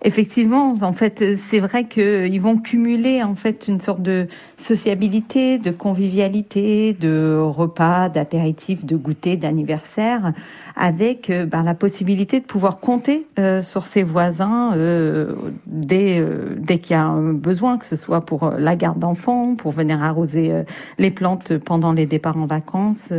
[0.02, 5.72] Effectivement, en fait, c'est vrai qu'ils vont cumuler en fait une sorte de sociabilité, de
[5.72, 10.32] convivialité, de repas, d'apéritifs, de goûter, d'anniversaire,
[10.78, 15.36] avec euh, ben, la possibilité de pouvoir compter euh, sur ses voisins euh,
[15.66, 16.24] dès,
[16.56, 20.02] dès qu'il y a un besoin, que ce soit pour la garde d'enfants, pour venir
[20.02, 20.64] arroser
[20.98, 23.12] les plantes pendant les départs en vacances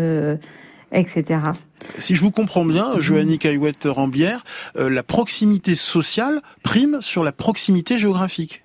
[0.92, 1.40] etc.
[1.98, 8.62] Si je vous comprends bien, Joanny Caillouette-Rambière, la proximité sociale prime sur la proximité géographique.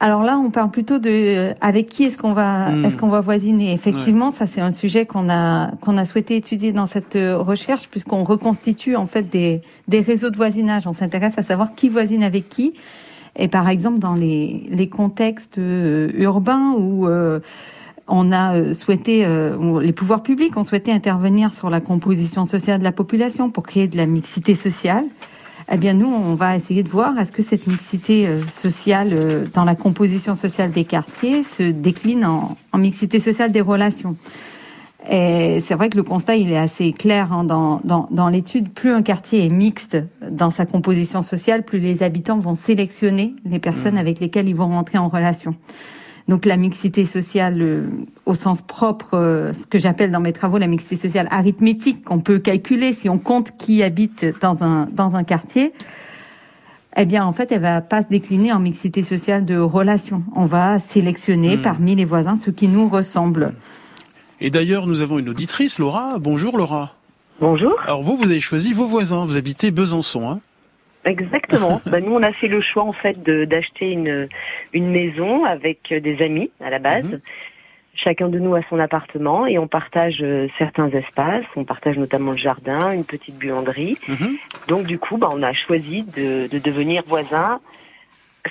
[0.00, 2.84] Alors là, on parle plutôt de avec qui est-ce qu'on va hmm.
[2.84, 3.72] est-ce qu'on va voisiner?
[3.72, 7.88] Effectivement, ça c'est un sujet qu'on a qu'on a souhaité étudier dans cette euh, recherche
[7.88, 10.86] puisqu'on reconstitue en fait des des réseaux de voisinage.
[10.86, 12.74] On s'intéresse à savoir qui voisine avec qui.
[13.34, 17.40] Et par exemple dans les les contextes euh, urbains où euh,
[18.08, 19.26] on a souhaité,
[19.80, 23.86] les pouvoirs publics ont souhaité intervenir sur la composition sociale de la population pour créer
[23.86, 25.04] de la mixité sociale
[25.70, 29.46] eh bien nous, on va essayer de voir est-ce que cette mixité euh, sociale euh,
[29.52, 34.16] dans la composition sociale des quartiers se décline en, mixité sociale des relations.
[35.10, 38.70] Et c'est vrai que le constat, il est assez clair hein, dans, dans, dans l'étude.
[38.72, 39.98] Plus un quartier est mixte
[40.30, 43.98] dans sa composition sociale, plus les habitants vont sélectionner les personnes mmh.
[43.98, 45.56] avec lesquelles ils vont rentrer en relation.
[46.28, 47.86] Donc la mixité sociale euh,
[48.26, 52.20] au sens propre, euh, ce que j'appelle dans mes travaux la mixité sociale arithmétique, qu'on
[52.20, 55.72] peut calculer si on compte qui habite dans un, dans un quartier,
[56.96, 60.22] eh bien en fait elle va pas se décliner en mixité sociale de relations.
[60.36, 61.62] On va sélectionner hmm.
[61.62, 63.54] parmi les voisins ceux qui nous ressemblent.
[64.40, 66.18] Et d'ailleurs nous avons une auditrice, Laura.
[66.18, 66.92] Bonjour Laura.
[67.40, 67.74] Bonjour.
[67.84, 69.24] Alors vous, vous avez choisi vos voisins.
[69.24, 70.40] Vous habitez Besançon, hein
[71.08, 71.80] Exactement.
[71.86, 74.28] bah, nous, on a fait le choix en fait d'acheter une,
[74.72, 77.04] une maison avec des amis à la base.
[77.04, 77.20] Mhm.
[77.94, 81.46] Chacun de nous a son appartement et on partage euh, certains espaces.
[81.56, 83.98] On partage notamment le jardin, une petite buanderie.
[84.06, 84.36] Mhm.
[84.68, 87.60] Donc du coup, bah, on a choisi de, de devenir voisins,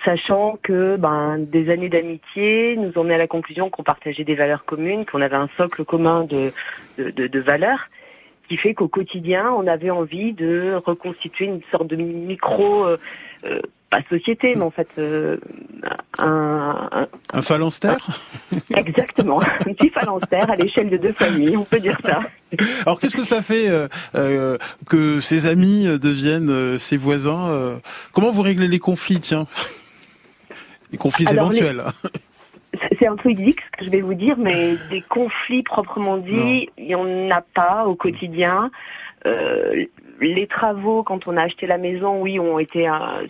[0.03, 4.35] sachant que ben, des années d'amitié nous ont mis à la conclusion qu'on partageait des
[4.35, 6.51] valeurs communes, qu'on avait un socle commun de,
[6.97, 7.87] de, de, de valeurs
[8.47, 12.97] qui fait qu'au quotidien, on avait envie de reconstituer une sorte de micro, euh,
[13.45, 15.37] euh pas société, mais en fait euh,
[16.19, 18.05] un, un, un phalanstère?
[18.75, 22.19] Exactement, un petit phalanstère à l'échelle de deux familles, on peut dire ça.
[22.85, 24.57] Alors qu'est-ce que ça fait euh, euh
[24.89, 27.79] que ses amis deviennent ses voisins
[28.11, 29.47] Comment vous réglez les conflits, tiens?
[30.91, 31.85] Les conflits éventuels
[32.99, 36.69] c'est un peu idyllique ce que je vais vous dire, mais des conflits proprement dit,
[36.77, 38.71] il n'y en a pas au quotidien.
[39.25, 39.85] Euh,
[40.19, 42.89] les travaux, quand on a acheté la maison, oui, ont été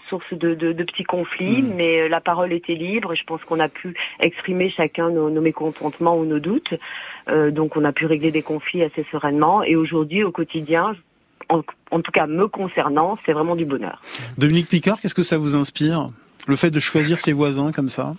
[0.09, 1.73] source de, petits conflits, mm.
[1.75, 5.29] mais euh, la parole était libre et je pense qu'on a pu exprimer chacun nos,
[5.41, 6.73] mécontentements ou nos doutes.
[7.29, 9.63] Euh, donc on a pu régler des conflits assez sereinement.
[9.63, 10.95] Et aujourd'hui, au quotidien,
[11.49, 14.01] en, en, tout cas me concernant, c'est vraiment du bonheur.
[14.37, 16.07] Dominique Picard, qu'est-ce que ça vous inspire?
[16.47, 18.13] Le fait de choisir ses voisins comme ça?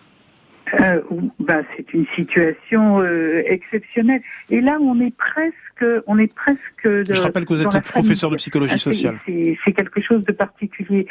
[0.75, 1.01] Euh,
[1.41, 4.21] ben, c'est une situation euh, exceptionnelle.
[4.51, 6.85] Et là, on est presque, on est presque.
[6.85, 9.19] De, Je rappelle que vous êtes professeur de psychologie ah, sociale.
[9.27, 11.07] C'est quelque chose de particulier.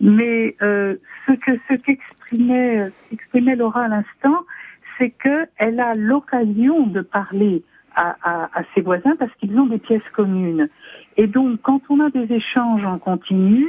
[0.00, 4.44] Mais euh, ce que ce qu'exprimait exprimait Laura à l'instant,
[4.96, 7.62] c'est que elle a l'occasion de parler
[7.94, 10.68] à, à, à, ses voisins parce qu'ils ont des pièces communes.
[11.16, 13.68] Et donc, quand on a des échanges en continu,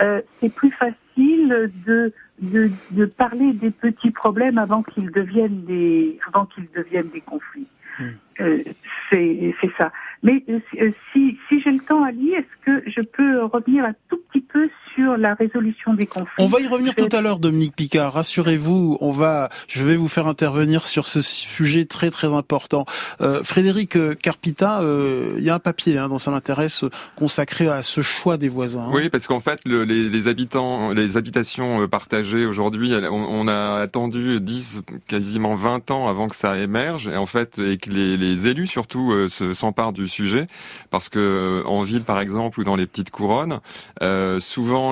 [0.00, 6.18] euh, c'est plus facile de de, de, parler des petits problèmes avant qu'ils deviennent des
[6.28, 7.66] avant qu'ils deviennent des conflits.
[7.98, 8.10] Hmm.
[8.40, 8.62] Euh,
[9.10, 9.92] c'est ça.
[10.22, 13.94] Mais euh, euh, si, si j'ai le temps, Ali, est-ce que je peux revenir un
[14.08, 17.38] tout petit peu sur la résolution des conflits On va y revenir tout à l'heure,
[17.38, 18.14] Dominique Picard.
[18.14, 22.84] Rassurez-vous, on va, je vais vous faire intervenir sur ce sujet très très important.
[23.20, 26.84] Euh, Frédéric Carpita, euh, il y a un papier hein, dont ça m'intéresse
[27.16, 28.86] consacré à ce choix des voisins.
[28.88, 28.92] Hein.
[28.92, 33.76] Oui, parce qu'en fait, le, les, les, habitants, les habitations partagées aujourd'hui, on, on, a
[33.80, 38.16] attendu 10, quasiment 20 ans avant que ça émerge, et en fait, et que les,
[38.16, 40.48] les élus surtout s'emparent du sujet
[40.90, 43.60] parce que euh, en ville par exemple ou dans les petites couronnes,
[44.02, 44.40] euh,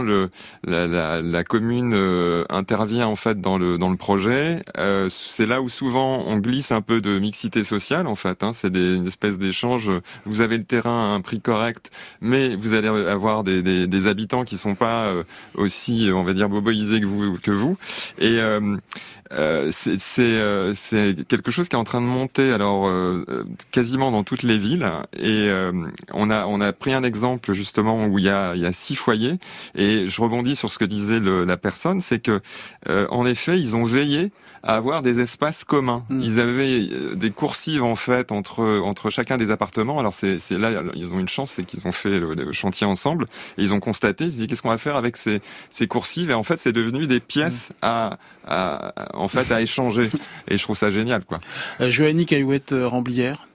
[0.03, 4.63] la, commune euh, intervient en fait dans le dans le projet.
[4.79, 8.43] Euh, c'est là où souvent on glisse un peu de mixité sociale en fait.
[8.43, 9.91] Hein, c'est une espèce d'échange.
[10.25, 14.59] Vous avez le terrain à un prix correct, mais vous allez avoir des, habitants qui
[14.59, 15.13] sont pas
[15.55, 17.77] aussi on va dire boboisés que vous que vous
[18.19, 18.39] et
[19.33, 20.73] euh, c'est euh,
[21.29, 23.25] quelque chose qui est en train de monter alors euh,
[23.73, 25.51] quasiment dans toutes les villes et
[26.13, 28.73] on a on a pris un exemple justement où il y a il y a
[28.73, 29.39] six foyers
[29.75, 32.40] et Et je rebondis sur ce que disait le, la personne, c'est que
[32.88, 34.33] euh, en effet, ils ont veillé
[34.64, 36.05] à avoir des espaces communs.
[36.11, 36.22] Mm.
[36.22, 40.01] Ils avaient euh, des coursives en fait entre entre chacun des appartements.
[40.01, 43.27] Alors c'est là ils ont une chance, c'est qu'ils ont fait le, le chantier ensemble
[43.59, 46.31] et ils ont constaté, ils se dit qu'est-ce qu'on va faire avec ces ces coursives?
[46.31, 50.11] Et en fait c'est devenu des pièces à, à en fait à échanger
[50.49, 51.38] et je trouve ça génial quoi.
[51.81, 53.46] Euh, Joanny Caillouette euh, Ramblière.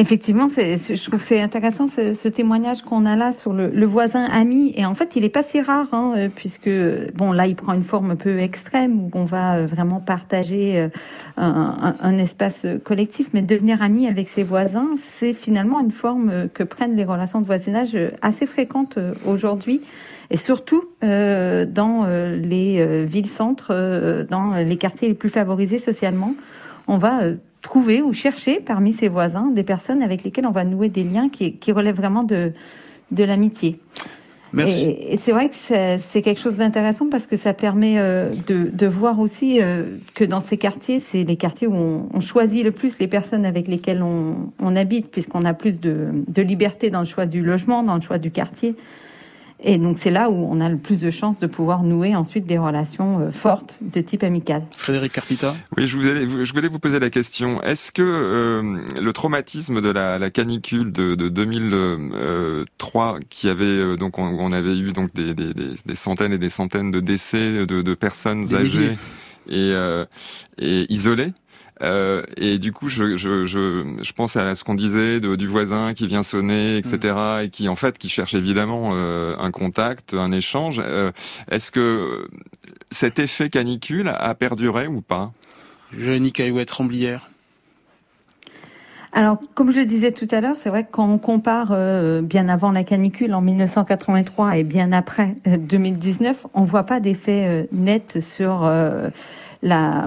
[0.00, 4.72] Effectivement, je trouve c'est intéressant ce, témoignage qu'on a là sur le, voisin ami.
[4.74, 6.70] Et en fait, il est pas si rare, hein, euh, puisque
[7.14, 10.80] bon, là, il prend une forme un peu extrême où on va euh, vraiment partager
[10.80, 10.88] euh,
[11.36, 13.28] un, espace collectif.
[13.34, 17.46] Mais devenir ami avec ses voisins, c'est finalement une forme que prennent les relations de
[17.46, 19.82] voisinage assez fréquentes aujourd'hui.
[20.30, 26.34] Et surtout dans les villes-centres, dans les quartiers les plus favorisés socialement,
[26.88, 27.20] on va
[27.62, 31.28] trouver ou chercher parmi ses voisins des personnes avec lesquelles on va nouer des liens
[31.28, 32.52] qui, qui relèvent vraiment de,
[33.10, 33.78] de l'amitié.
[34.52, 34.88] Merci.
[34.88, 38.30] Et, et c'est vrai que c'est c'est quelque chose d'intéressant parce que ça permet euh,
[38.48, 42.20] de, de voir aussi euh, que dans ces quartiers, c'est les quartiers où on, on
[42.20, 46.42] choisit le plus les personnes avec lesquelles on, on habite, puisqu'on a plus de, de
[46.42, 48.74] liberté dans le choix du logement, dans le choix du quartier.
[49.62, 52.46] Et donc c'est là où on a le plus de chances de pouvoir nouer ensuite
[52.46, 54.62] des relations euh, fortes de type amical.
[54.76, 55.54] Frédéric Carpita.
[55.76, 57.60] Oui, je, vous allais- je voulais vous poser la question.
[57.62, 63.96] Est-ce que euh, le traumatisme de la, la canicule de, de 2003, qui avait euh,
[63.96, 67.00] donc on, on avait eu donc des, des, des, des centaines et des centaines de
[67.00, 68.98] décès de, de personnes Des âgées milliers.
[69.48, 70.04] et, euh,
[70.58, 71.32] et isolées.
[71.82, 75.46] Euh, et du coup, je, je, je, je pense à ce qu'on disait de, du
[75.46, 77.14] voisin qui vient sonner, etc.,
[77.44, 80.80] et qui en fait qui cherche évidemment euh, un contact, un échange.
[80.84, 81.10] Euh,
[81.50, 82.28] Est-ce que
[82.90, 85.32] cet effet canicule a perduré ou pas?
[85.96, 87.28] Joanny Caillouette Ramblière.
[89.12, 92.22] Alors, comme je le disais tout à l'heure, c'est vrai que quand on compare euh,
[92.22, 97.44] bien avant la canicule en 1983 et bien après euh, 2019, on voit pas d'effet
[97.48, 99.08] euh, net sur euh,
[99.62, 100.06] la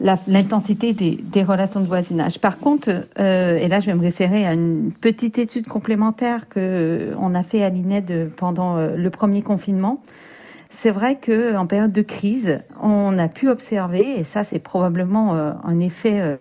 [0.00, 2.38] l'intensité des, relations de voisinage.
[2.38, 6.58] Par contre, euh, et là je vais me référer à une petite étude complémentaire que
[6.58, 10.02] euh, on a fait à l'INED pendant euh, le premier confinement.
[10.70, 15.34] C'est vrai que en période de crise, on a pu observer, et ça c'est probablement
[15.34, 16.36] un effet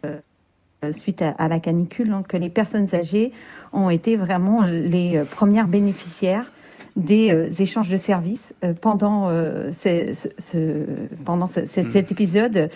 [0.90, 3.32] suite à, la canicule, hein, que les personnes âgées
[3.74, 6.52] ont été vraiment les premières bénéficiaires
[6.96, 10.86] des euh, échanges de services euh, pendant, euh, ces- ce, ce-
[11.26, 12.70] pendant ce- cet, cet épisode.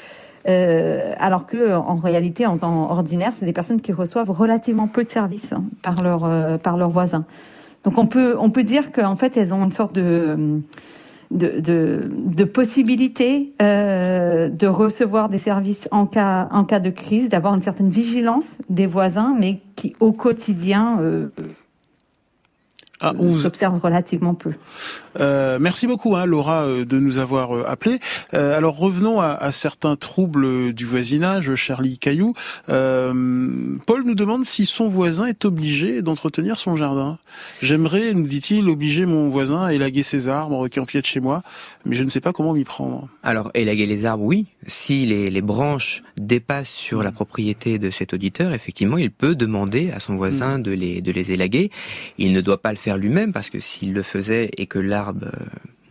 [0.48, 5.04] Euh, alors que en réalité, en temps ordinaire, c'est des personnes qui reçoivent relativement peu
[5.04, 7.26] de services hein, par leurs euh, par leurs voisins.
[7.84, 10.62] Donc on peut on peut dire qu'en fait elles ont une sorte de
[11.32, 17.28] de, de, de possibilité euh, de recevoir des services en cas, en cas de crise,
[17.28, 21.00] d'avoir une certaine vigilance des voisins, mais qui au quotidien
[23.04, 24.52] euh, Ah, on vous- s'observe relativement peu.
[25.20, 28.00] Euh, merci beaucoup, hein, Laura, euh, de nous avoir euh, appelés.
[28.34, 32.34] Euh, alors revenons à, à certains troubles du voisinage, Charlie Caillou.
[32.70, 37.18] Euh, Paul nous demande si son voisin est obligé d'entretenir son jardin.
[37.62, 41.44] J'aimerais, nous dit-il, obliger mon voisin à élaguer ses arbres qui empiètent chez moi,
[41.86, 43.08] mais je ne sais pas comment m'y prendre.
[43.24, 44.46] Alors, élaguer les arbres, oui.
[44.68, 49.92] Si les, les branches dépassent sur la propriété de cet auditeur, effectivement, il peut demander
[49.92, 51.72] à son voisin de, les, de les élaguer.
[52.18, 55.26] Il ne doit pas le faire lui-même, parce que s'il le faisait et que l'arbre
[55.26, 55.46] euh,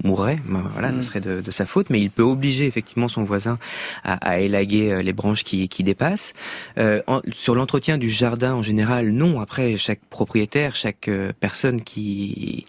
[0.05, 0.97] mourrait, ben voilà, Mm.
[0.97, 3.59] ce serait de, de sa faute, mais il peut obliger effectivement son voisin
[4.05, 6.33] à, à élaguer euh, les branches qui, qui dépassent.
[6.79, 9.41] Euh, en- sur l'entretien du jardin en général, non.
[9.41, 12.67] Après, chaque propriétaire, chaque personne qui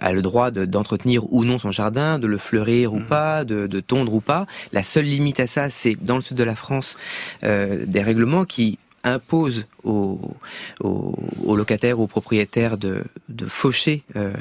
[0.00, 3.66] a le droit de- d'entretenir ou non son jardin, de le fleurir ou pas, de,
[3.68, 4.46] de tondre ou pas.
[4.72, 6.96] La seule limite à ça, c'est dans le sud de la France
[7.44, 10.20] euh, des règlements qui imposent aux,
[10.80, 14.32] aux, aux locataires, aux propriétaires de, de faucher euh,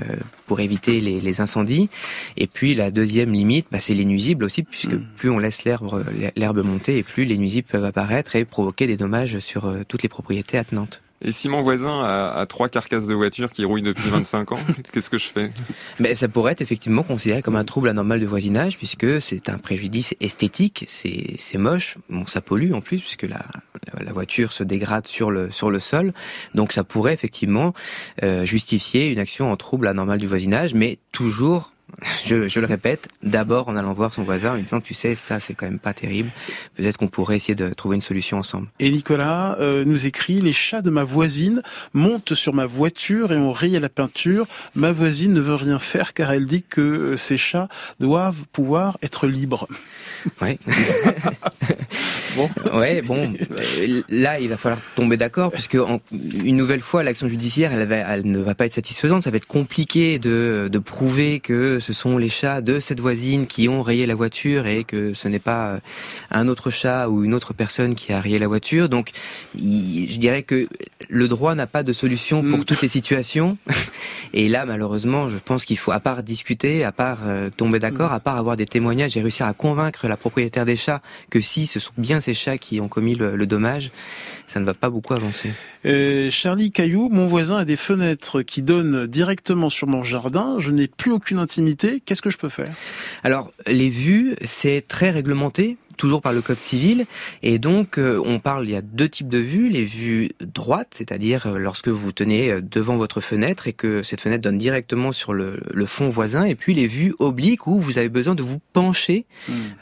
[0.48, 1.90] pour éviter les, les incendies.
[2.38, 6.06] Et puis la deuxième limite, bah, c'est les nuisibles aussi, puisque plus on laisse l'herbe
[6.36, 10.04] l'herbe monter, et plus les nuisibles peuvent apparaître et provoquer des dommages sur euh, toutes
[10.04, 11.02] les propriétés attenantes.
[11.22, 14.60] Et si mon voisin a, trois carcasses de voiture qui rouillent depuis 25 ans,
[14.94, 15.52] qu'est-ce que je fais?
[16.00, 19.58] Mais ça pourrait être effectivement considéré comme un trouble anormal de voisinage, puisque c'est un
[19.58, 23.46] préjudice esthétique, c'est moche, bon ça pollue en plus, puisque la,
[23.94, 26.14] la, la voiture se dégrade sur le, sur le sol,
[26.56, 27.74] donc ça pourrait effectivement
[28.24, 31.74] euh, justifier une action en trouble anormal du voisinage, mais toujours
[32.26, 35.16] je, je le répète, d'abord en allant voir son voisin en lui disant, tu sais,
[35.16, 36.30] ça c'est quand même pas terrible.
[36.76, 38.68] Peut-être qu'on pourrait essayer de trouver une solution ensemble.
[38.80, 41.62] Et Nicolas euh, nous écrit les chats de ma voisine
[41.94, 44.46] montent sur ma voiture et ont rayé la peinture.
[44.76, 47.68] Ma voisine ne veut rien faire car elle dit que euh, ces chats
[48.00, 49.68] doivent pouvoir être libres.
[50.42, 50.60] Ouais.
[52.36, 52.50] bon.
[52.78, 53.34] Ouais, bon.
[53.52, 57.88] euh, Là, il va falloir tomber d'accord puisque en- une nouvelle fois, l'action judiciaire, elle,
[57.88, 59.24] va- elle ne va pas être satisfaisante.
[59.24, 63.48] Ça va être compliqué de, de prouver que ce sont les chats de cette voisine
[63.48, 65.80] qui ont rayé la voiture et que ce n'est pas euh,
[66.32, 68.90] un autre chat ou une autre personne qui a rayé la voiture.
[68.90, 69.12] Donc,
[69.56, 70.68] je dirais que
[71.10, 73.58] le droit n'a pas de solution pour toutes les situations.
[74.34, 78.14] Et là, malheureusement, je pense qu'il faut, à part discuter, à part euh, tomber d'accord,
[78.14, 81.68] à part avoir des témoignages et réussir à convaincre la propriétaire des chats que si
[81.68, 83.92] ce sont bien ces chats qui ont commis le, le dommage,
[84.48, 85.50] ça ne va pas beaucoup avancer.
[85.86, 90.58] Euh, Charlie Caillou, mon voisin a des fenêtres qui donnent directement sur mon jardin.
[90.60, 91.69] Je n'ai plus aucune intimité.
[91.76, 92.74] Qu'est-ce que je peux faire?
[93.24, 97.06] Alors, les vues, c'est très réglementé toujours par le code civil.
[97.44, 99.70] Et donc euh, on parle il y a deux types de vues.
[99.70, 104.22] Les vues droites c'est-à-dire euh, lorsque vous tenez euh, devant votre fenêtre et que cette
[104.22, 106.46] fenêtre donne directement sur le, le fond voisin.
[106.46, 109.26] Et puis les vues obliques où vous avez besoin de vous pencher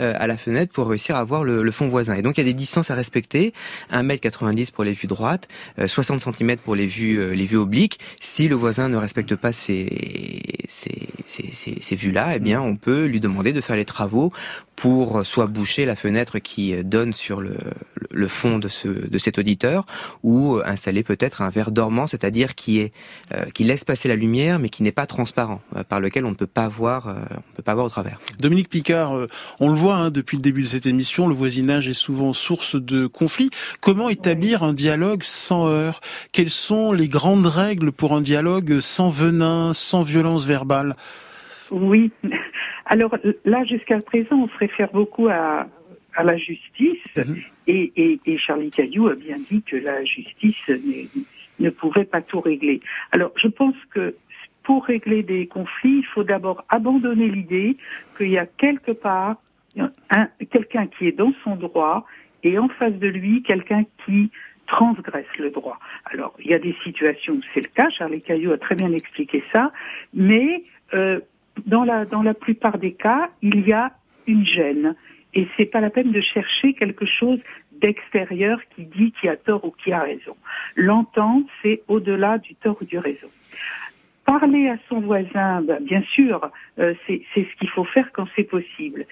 [0.01, 2.15] euh, à la fenêtre pour réussir à voir le, le fond voisin.
[2.15, 3.53] Et donc il y a des distances à respecter.
[3.93, 5.47] 1m90 pour les vues droites
[5.79, 7.99] euh, 60 cm pour les vues les vues obliques.
[8.19, 9.87] Si le voisin ne respecte pas ces
[10.67, 14.33] ces, ces, ces, ces vues-là, eh bien, on peut lui demander de faire les travaux
[14.75, 16.06] pour soit boucher la fenêtre
[16.41, 17.57] qui donne sur le,
[18.11, 19.85] le fond de, ce, de cet auditeur,
[20.23, 22.93] ou installer peut-être un verre dormant, c'est-à-dire qui est
[23.33, 26.29] euh, qui laisse passer la lumière, mais qui n'est pas transparent, euh, par lequel on
[26.29, 28.19] ne peut pas voir, euh, on peut pas voir au travers.
[28.39, 29.27] Dominique Picard, euh,
[29.59, 32.75] on le voit hein, depuis le début de cette émission, le voisinage est souvent source
[32.75, 33.49] de conflits.
[33.81, 36.01] Comment établir un dialogue sans heurts?
[36.31, 40.95] Quelles sont les grandes règles pour un dialogue sans venin, sans violence verbale?
[41.71, 42.11] Oui.
[42.85, 45.67] Alors là, jusqu'à présent, on se réfère beaucoup à,
[46.17, 47.03] à la justice
[47.67, 50.61] et, et, et Charlie Caillou a bien dit que la justice
[51.59, 52.79] ne pourrait pas tout régler.
[53.11, 54.15] Alors je pense que
[54.63, 57.77] pour régler des conflits, il faut d'abord abandonner l'idée
[58.17, 59.37] qu'il y a quelque part
[60.09, 62.05] un- quelqu'un qui est dans son droit
[62.43, 64.31] et en face de lui quelqu'un qui
[64.65, 65.79] transgresse le droit.
[66.11, 68.91] Alors, il y a des situations où c'est le cas, Charlie Caillou a très bien
[68.91, 69.71] expliqué ça,
[70.13, 70.63] mais
[70.99, 71.19] euh,
[71.65, 73.93] dans, la, dans la plupart des cas, il y a
[74.25, 74.95] une gêne.
[75.37, 77.39] Et c'est pas la peine de chercher quelque chose
[77.71, 80.35] d'extérieur qui dit qui a tort ou qui a raison.
[80.75, 83.29] L'entente, c'est au-delà du tort ou du raison.
[84.25, 88.45] Parler à son voisin, ben, bien sûr, euh, c'est ce qu'il faut faire quand c'est
[88.45, 89.05] possible.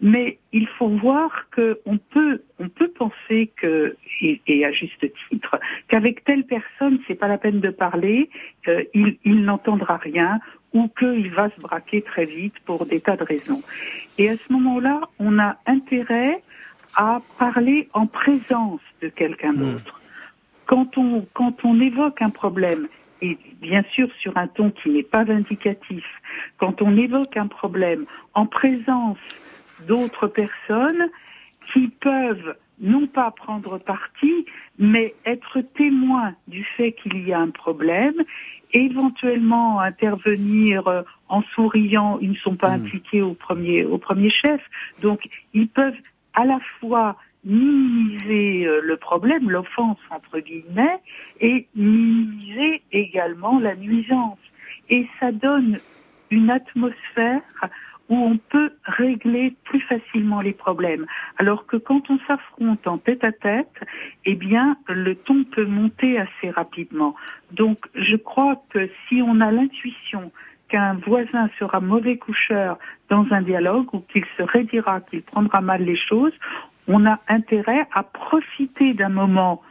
[0.00, 5.58] Mais il faut voir que on peut, on peut penser que, et, à juste titre,
[5.88, 8.30] qu'avec telle personne, c'est pas la peine de parler,
[8.68, 10.38] euh, il n'entendra rien
[10.72, 13.62] ou qu'il va se braquer très vite pour des tas de raisons.
[14.18, 16.42] Et à ce moment-là, on a intérêt
[16.96, 20.00] à parler en présence de quelqu'un d'autre.
[20.66, 22.88] Quand on, quand on évoque un problème,
[23.20, 26.04] et bien sûr sur un ton qui n'est pas vindicatif,
[26.58, 28.04] quand on évoque un problème
[28.34, 29.18] en présence
[29.86, 31.08] d'autres personnes
[31.72, 34.46] qui peuvent non pas prendre parti,
[34.78, 38.14] mais être témoins du fait qu'il y a un problème,
[38.72, 44.60] éventuellement intervenir euh, en souriant, ils ne sont pas impliqués au premier, au premier chef.
[45.00, 45.96] Donc, ils peuvent
[46.34, 51.00] à la fois minimiser euh, le problème, l'offense entre guillemets,
[51.40, 54.38] et minimiser également la nuisance.
[54.88, 55.80] Et ça donne
[56.30, 57.42] une atmosphère
[58.12, 61.06] où on peut régler plus facilement les problèmes.
[61.38, 63.72] Alors que quand on s'affronte en tête à tête,
[64.26, 67.14] eh bien, le ton peut monter assez rapidement.
[67.52, 70.30] Donc, je crois que si on a l'intuition
[70.68, 75.82] qu'un voisin sera mauvais coucheur dans un dialogue ou qu'il se raidira, qu'il prendra mal
[75.82, 76.34] les choses,
[76.88, 79.62] on a intérêt à profiter d'un moment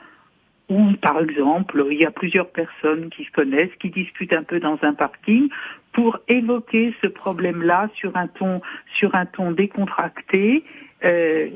[0.68, 4.60] où, par exemple, il y a plusieurs personnes qui se connaissent, qui discutent un peu
[4.60, 5.50] dans un parking,
[5.94, 8.62] pour évoquer ce problème-là sur un ton,
[8.94, 10.64] sur un ton décontracté.
[11.04, 11.50] Euh,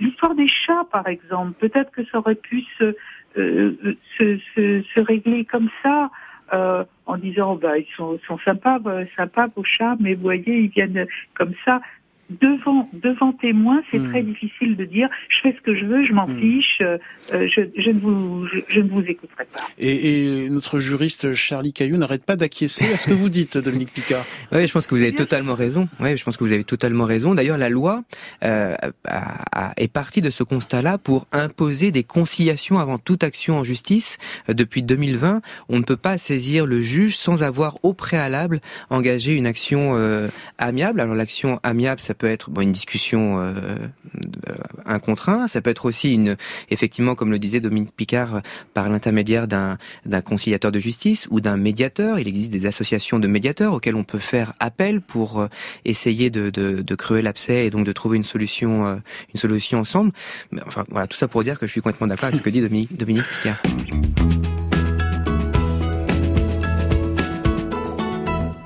[0.00, 2.96] L'histoire des chats, par exemple, peut-être que ça aurait pu se,
[3.36, 6.10] euh, se, se, se régler comme ça.
[6.52, 10.60] euh, en disant bah ils sont, sont sympas, euh, sympas vos chats, mais vous voyez
[10.60, 11.80] ils viennent comme ça.
[12.30, 14.10] Devant devant témoin, c'est Hmm.
[14.10, 16.38] très difficile de dire je fais ce que je veux, je m'en Hmm.
[16.40, 16.98] fiche, euh,
[17.32, 19.60] euh, je, je ne vous je, je ne vous écouterai pas.
[19.78, 23.92] Et, et notre juriste Charlie Caillou n'arrête pas d'acquiescer à ce que vous dites, Dominique
[23.92, 24.24] Picard.
[24.52, 25.88] Oui, je pense que vous avez totalement raison.
[26.00, 27.34] Oui, je pense que vous avez totalement raison.
[27.34, 28.02] D'ailleurs, la loi
[28.42, 28.74] euh,
[29.06, 33.64] a- a- est partie de ce constat-là pour imposer des conciliations avant toute action en
[33.64, 34.18] justice.
[34.48, 38.60] Euh, Depuis 2020, on ne peut pas saisir le juge sans avoir au préalable
[38.90, 41.00] engagé une action euh, amiable.
[41.00, 43.76] Alors l'action amiable, ça peut être une discussion euh,
[44.84, 45.48] un contre un.
[45.48, 46.36] Ça peut être aussi une,
[46.70, 48.42] effectivement, comme le disait Dominique Picard,
[48.74, 49.78] par l'intermédiaire d'un
[50.24, 52.18] conciliateur de justice ou d'un médiateur.
[52.18, 55.48] Il existe des associations de médiateurs auxquelles on peut faire appel pour euh,
[55.84, 58.96] essayer de, de, de crever l'abcès et donc de trouver une solution, euh,
[59.34, 60.12] une solution ensemble.
[60.50, 62.50] Mais enfin, voilà, tout ça pour dire que je suis complètement d'accord avec ce que
[62.50, 63.60] dit Dominique, Dominique Picard.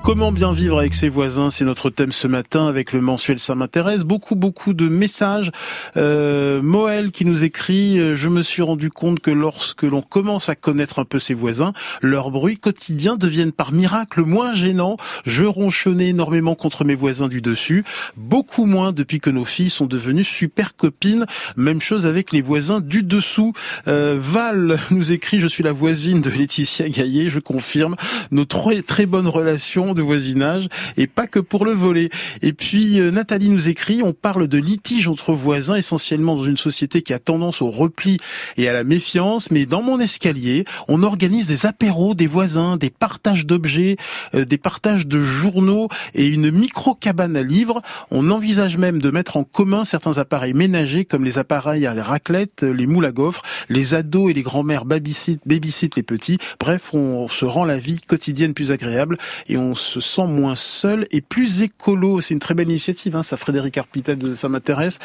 [0.03, 3.53] Comment bien vivre avec ses voisins C'est notre thème ce matin avec le mensuel Ça
[3.53, 4.01] m'intéresse.
[4.01, 5.51] Beaucoup, beaucoup de messages.
[5.95, 10.49] Euh, Moël qui nous écrit euh, Je me suis rendu compte que lorsque l'on commence
[10.49, 14.97] à connaître un peu ses voisins, leurs bruits quotidiens deviennent par miracle moins gênants.
[15.27, 17.83] Je ronchonnais énormément contre mes voisins du dessus.
[18.17, 21.27] Beaucoup moins depuis que nos filles sont devenues super copines.
[21.57, 23.53] Même chose avec les voisins du dessous.
[23.87, 27.29] Euh, Val nous écrit Je suis la voisine de Laetitia Gaillet.
[27.29, 27.95] Je confirme
[28.31, 30.67] nos très, très bonnes relations de voisinage
[30.97, 32.09] et pas que pour le voler.
[32.41, 36.57] Et puis euh, Nathalie nous écrit, on parle de litige entre voisins essentiellement dans une
[36.57, 38.17] société qui a tendance au repli
[38.57, 42.89] et à la méfiance, mais dans mon escalier, on organise des apéros des voisins, des
[42.89, 43.97] partages d'objets,
[44.35, 47.81] euh, des partages de journaux et une micro cabane à livres.
[48.09, 52.63] On envisage même de mettre en commun certains appareils ménagers comme les appareils à raclette,
[52.63, 56.37] les moules à gaufres, les ados et les grands-mères babysit, babysit les petits.
[56.59, 59.17] Bref, on se rend la vie quotidienne plus agréable
[59.47, 62.21] et on se sent moins seul et plus écolo.
[62.21, 64.99] C'est une très belle initiative, hein, ça, Frédéric Arpita, ça m'intéresse.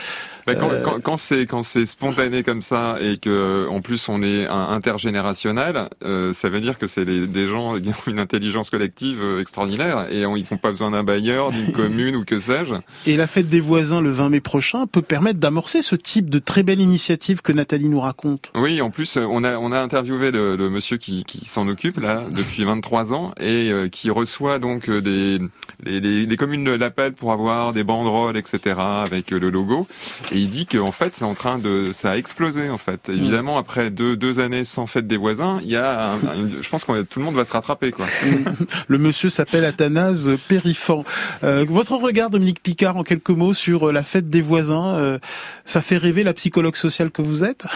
[0.46, 4.08] Bah, quand, Euh, quand, quand c'est quand c'est spontané comme ça et que en plus
[4.08, 8.70] on est intergénérationnel, euh, ça veut dire que c'est des gens qui ont une intelligence
[8.70, 12.38] collective euh, extraordinaire et on, ils n'ont pas besoin d'un bailleur, d'une commune ou que
[12.38, 12.74] sais-je.
[13.06, 16.38] Et la fête des voisins le 20 mai prochain peut permettre d'amorcer ce type de
[16.38, 18.52] très belle initiative que Nathalie nous raconte.
[18.54, 21.98] Oui, en plus, on a, on a interviewé le, le monsieur qui, qui s'en occupe
[22.00, 25.38] là depuis 23 ans et euh, qui reçoit donc euh, des
[25.84, 28.76] les, les, les communes l'appellent pour avoir des banderoles, etc.
[28.78, 29.86] avec euh, le logo.
[30.32, 33.08] Et il dit qu'en fait, c'est en train de, ça a explosé en fait.
[33.08, 36.68] Évidemment, après deux, deux années sans fête des voisins, il y a, un- un- je
[36.68, 38.06] pense que tout le monde va se rattraper quoi.
[38.88, 41.04] Le monsieur s'appelle Athanase Périfan.
[41.44, 45.18] Euh, votre regard, Dominique Picard, en quelques mots sur euh, la fête des voisins, euh,
[45.64, 47.66] ça fait rêver la psychologue sociale que vous êtes?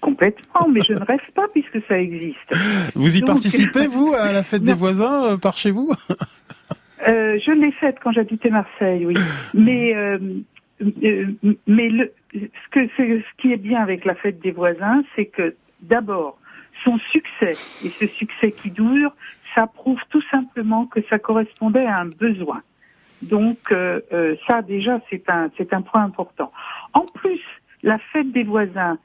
[0.00, 2.54] Complètement, mais je ne rêve pas puisque ça existe.
[2.94, 5.92] Vous y Donc- participez, vous, à la fête des voisins euh, par chez vous?
[7.06, 9.14] Euh, je l'ai faite quand j'habitais Marseille, oui.
[9.54, 10.18] Mais euh,
[11.04, 11.26] euh,
[11.66, 15.54] mais le, ce que ce qui est bien avec la fête des voisins, c'est que
[15.80, 16.38] d'abord
[16.84, 19.12] son succès et ce succès qui dure,
[19.54, 22.62] ça prouve tout simplement que ça correspondait à un besoin.
[23.22, 24.00] Donc euh,
[24.46, 26.52] ça déjà c'est un c'est un point important.
[26.94, 27.40] En plus,
[27.82, 28.98] la fête des voisins,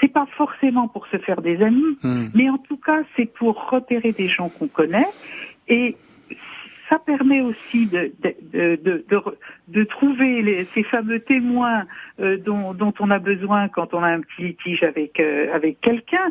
[0.00, 1.98] c'est pas forcément pour se faire des amis,
[2.34, 5.08] mais en tout cas c'est pour repérer des gens qu'on connaît.
[5.68, 5.96] Et
[6.90, 9.22] ça permet aussi de, de, de, de, de,
[9.68, 11.84] de trouver les, ces fameux témoins
[12.20, 15.80] euh, dont, dont on a besoin quand on a un petit litige avec, euh, avec
[15.80, 16.28] quelqu'un.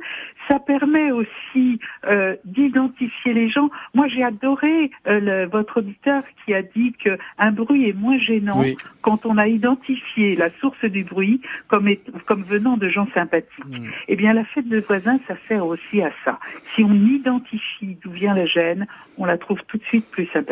[0.49, 3.69] Ça permet aussi euh, d'identifier les gens.
[3.93, 8.75] Moi, j'ai adoré le- votre auditeur qui a dit qu'un bruit est moins gênant Oui.
[9.01, 11.39] quand on a identifié la source du bruit
[11.69, 13.63] comme, est- comme venant de gens sympathiques.
[14.09, 16.37] Eh bien, la fête de voisins, ça sert aussi à ça.
[16.75, 18.87] Si on identifie d'où vient la gêne,
[19.17, 20.48] on la trouve tout de suite plus sympathique.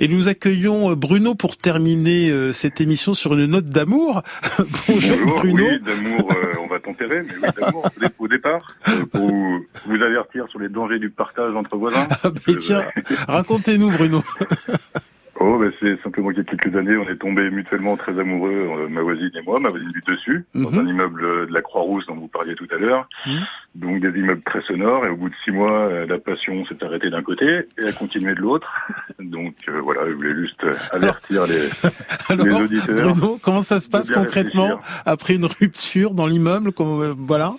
[0.00, 4.22] Et nous accueillons euh, Bruno pour terminer euh, cette émission sur une note d'amour.
[4.88, 5.64] Bonjour, Bonjour, Bruno.
[5.68, 9.26] oui, d'amour, euh, on va tempérer, mais oui, d'amour, au dé- au départ, euh, pour
[9.28, 12.06] vous, vous avertir sur les dangers du partage entre voisins.
[12.22, 12.84] Ah, ben, tiens,
[13.28, 14.22] racontez-nous, Bruno.
[15.44, 18.52] Oh, ben, c'est simplement qu'il y a quelques années, on est tombés mutuellement très amoureux,
[18.52, 20.78] euh, ma voisine et moi, ma voisine du dessus, dans Mhm.
[20.78, 23.08] un immeuble euh, de la Croix-Rousse dont vous parliez tout à l'heure.
[23.74, 26.84] Donc des immeubles très sonores, et au bout de six mois, euh, la passion s'est
[26.84, 28.70] arrêtée d'un côté et a continué de l'autre.
[29.18, 31.68] Donc euh, voilà, je voulais juste avertir les,
[32.28, 33.14] Alors, les auditeurs.
[33.14, 35.02] Bruno, comment ça se passe concrètement réfléchir.
[35.06, 36.70] après une rupture dans l'immeuble
[37.16, 37.54] Voilà.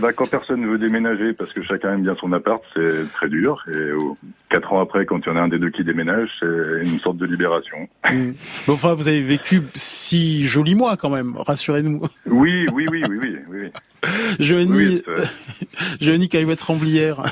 [0.00, 3.28] Ben, quand personne ne veut déménager parce que chacun aime bien son appart, c'est très
[3.28, 3.64] dur.
[3.72, 4.16] Et oh,
[4.50, 6.98] quatre ans après, quand il y en a un des deux qui déménage, c'est une
[6.98, 7.88] sorte de libération.
[8.10, 8.32] Mm.
[8.66, 12.02] Bon, enfin, vous avez vécu six jolis mois quand même, rassurez-nous.
[12.26, 13.70] Oui, oui, oui, oui, oui, oui.
[14.38, 15.26] Joanie, Oui,
[16.00, 17.22] Joanie Caillouette Ramblière.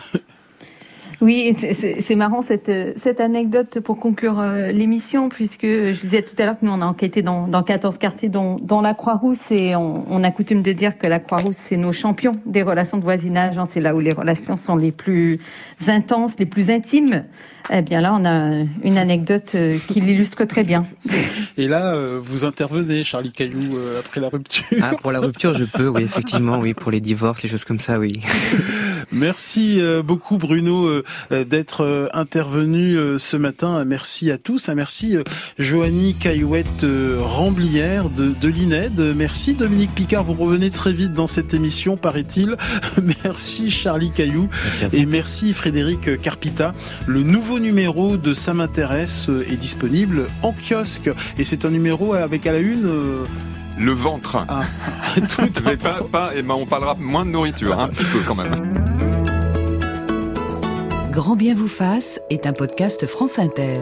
[1.23, 6.47] Oui, c'est marrant cette, cette anecdote pour conclure euh, l'émission, puisque je disais tout à
[6.47, 10.05] l'heure que nous, on a enquêté dans, dans 14 quartiers, dont, la Croix-Rousse, et on,
[10.11, 13.57] on, a coutume de dire que la Croix-Rousse, c'est nos champions des relations de voisinage.
[13.57, 13.67] Hein.
[13.71, 15.39] c'est là où les relations sont les plus
[15.87, 17.23] intenses, les plus intimes.
[17.71, 20.87] Eh bien là, on a une anecdote euh, qui l'illustre très bien.
[21.57, 24.65] Et là, euh, vous intervenez, Charlie Caillou, euh, après la rupture.
[24.81, 27.79] Ah, pour la rupture, je peux, oui, effectivement, oui, pour les divorces, les choses comme
[27.79, 28.21] ça, oui.
[29.13, 33.85] Merci beaucoup, Bruno, d'être intervenu ce matin.
[33.85, 34.69] Merci à tous.
[34.69, 35.17] Merci,
[35.59, 36.87] Joanie Caillouette
[37.19, 39.15] Ramblière de, de l'INED.
[39.17, 40.25] Merci, Dominique Picard.
[40.25, 42.57] Vous revenez très vite dans cette émission, paraît-il.
[43.25, 44.49] Merci, Charlie Caillou.
[44.93, 46.75] et merci, Frédéric Carpita.
[47.07, 51.11] Le nouveau numéro de Ça m'intéresse euh, est disponible en kiosque.
[51.39, 52.89] Et c'est un numéro avec à la une...
[53.79, 54.45] Le ventre.
[54.49, 54.63] Ah,
[55.17, 58.35] tout Mais pas, pas, et ben on parlera moins de nourriture, un petit peu quand
[58.35, 58.73] même.
[61.13, 63.77] Grand bien vous fasse est un podcast France Inter.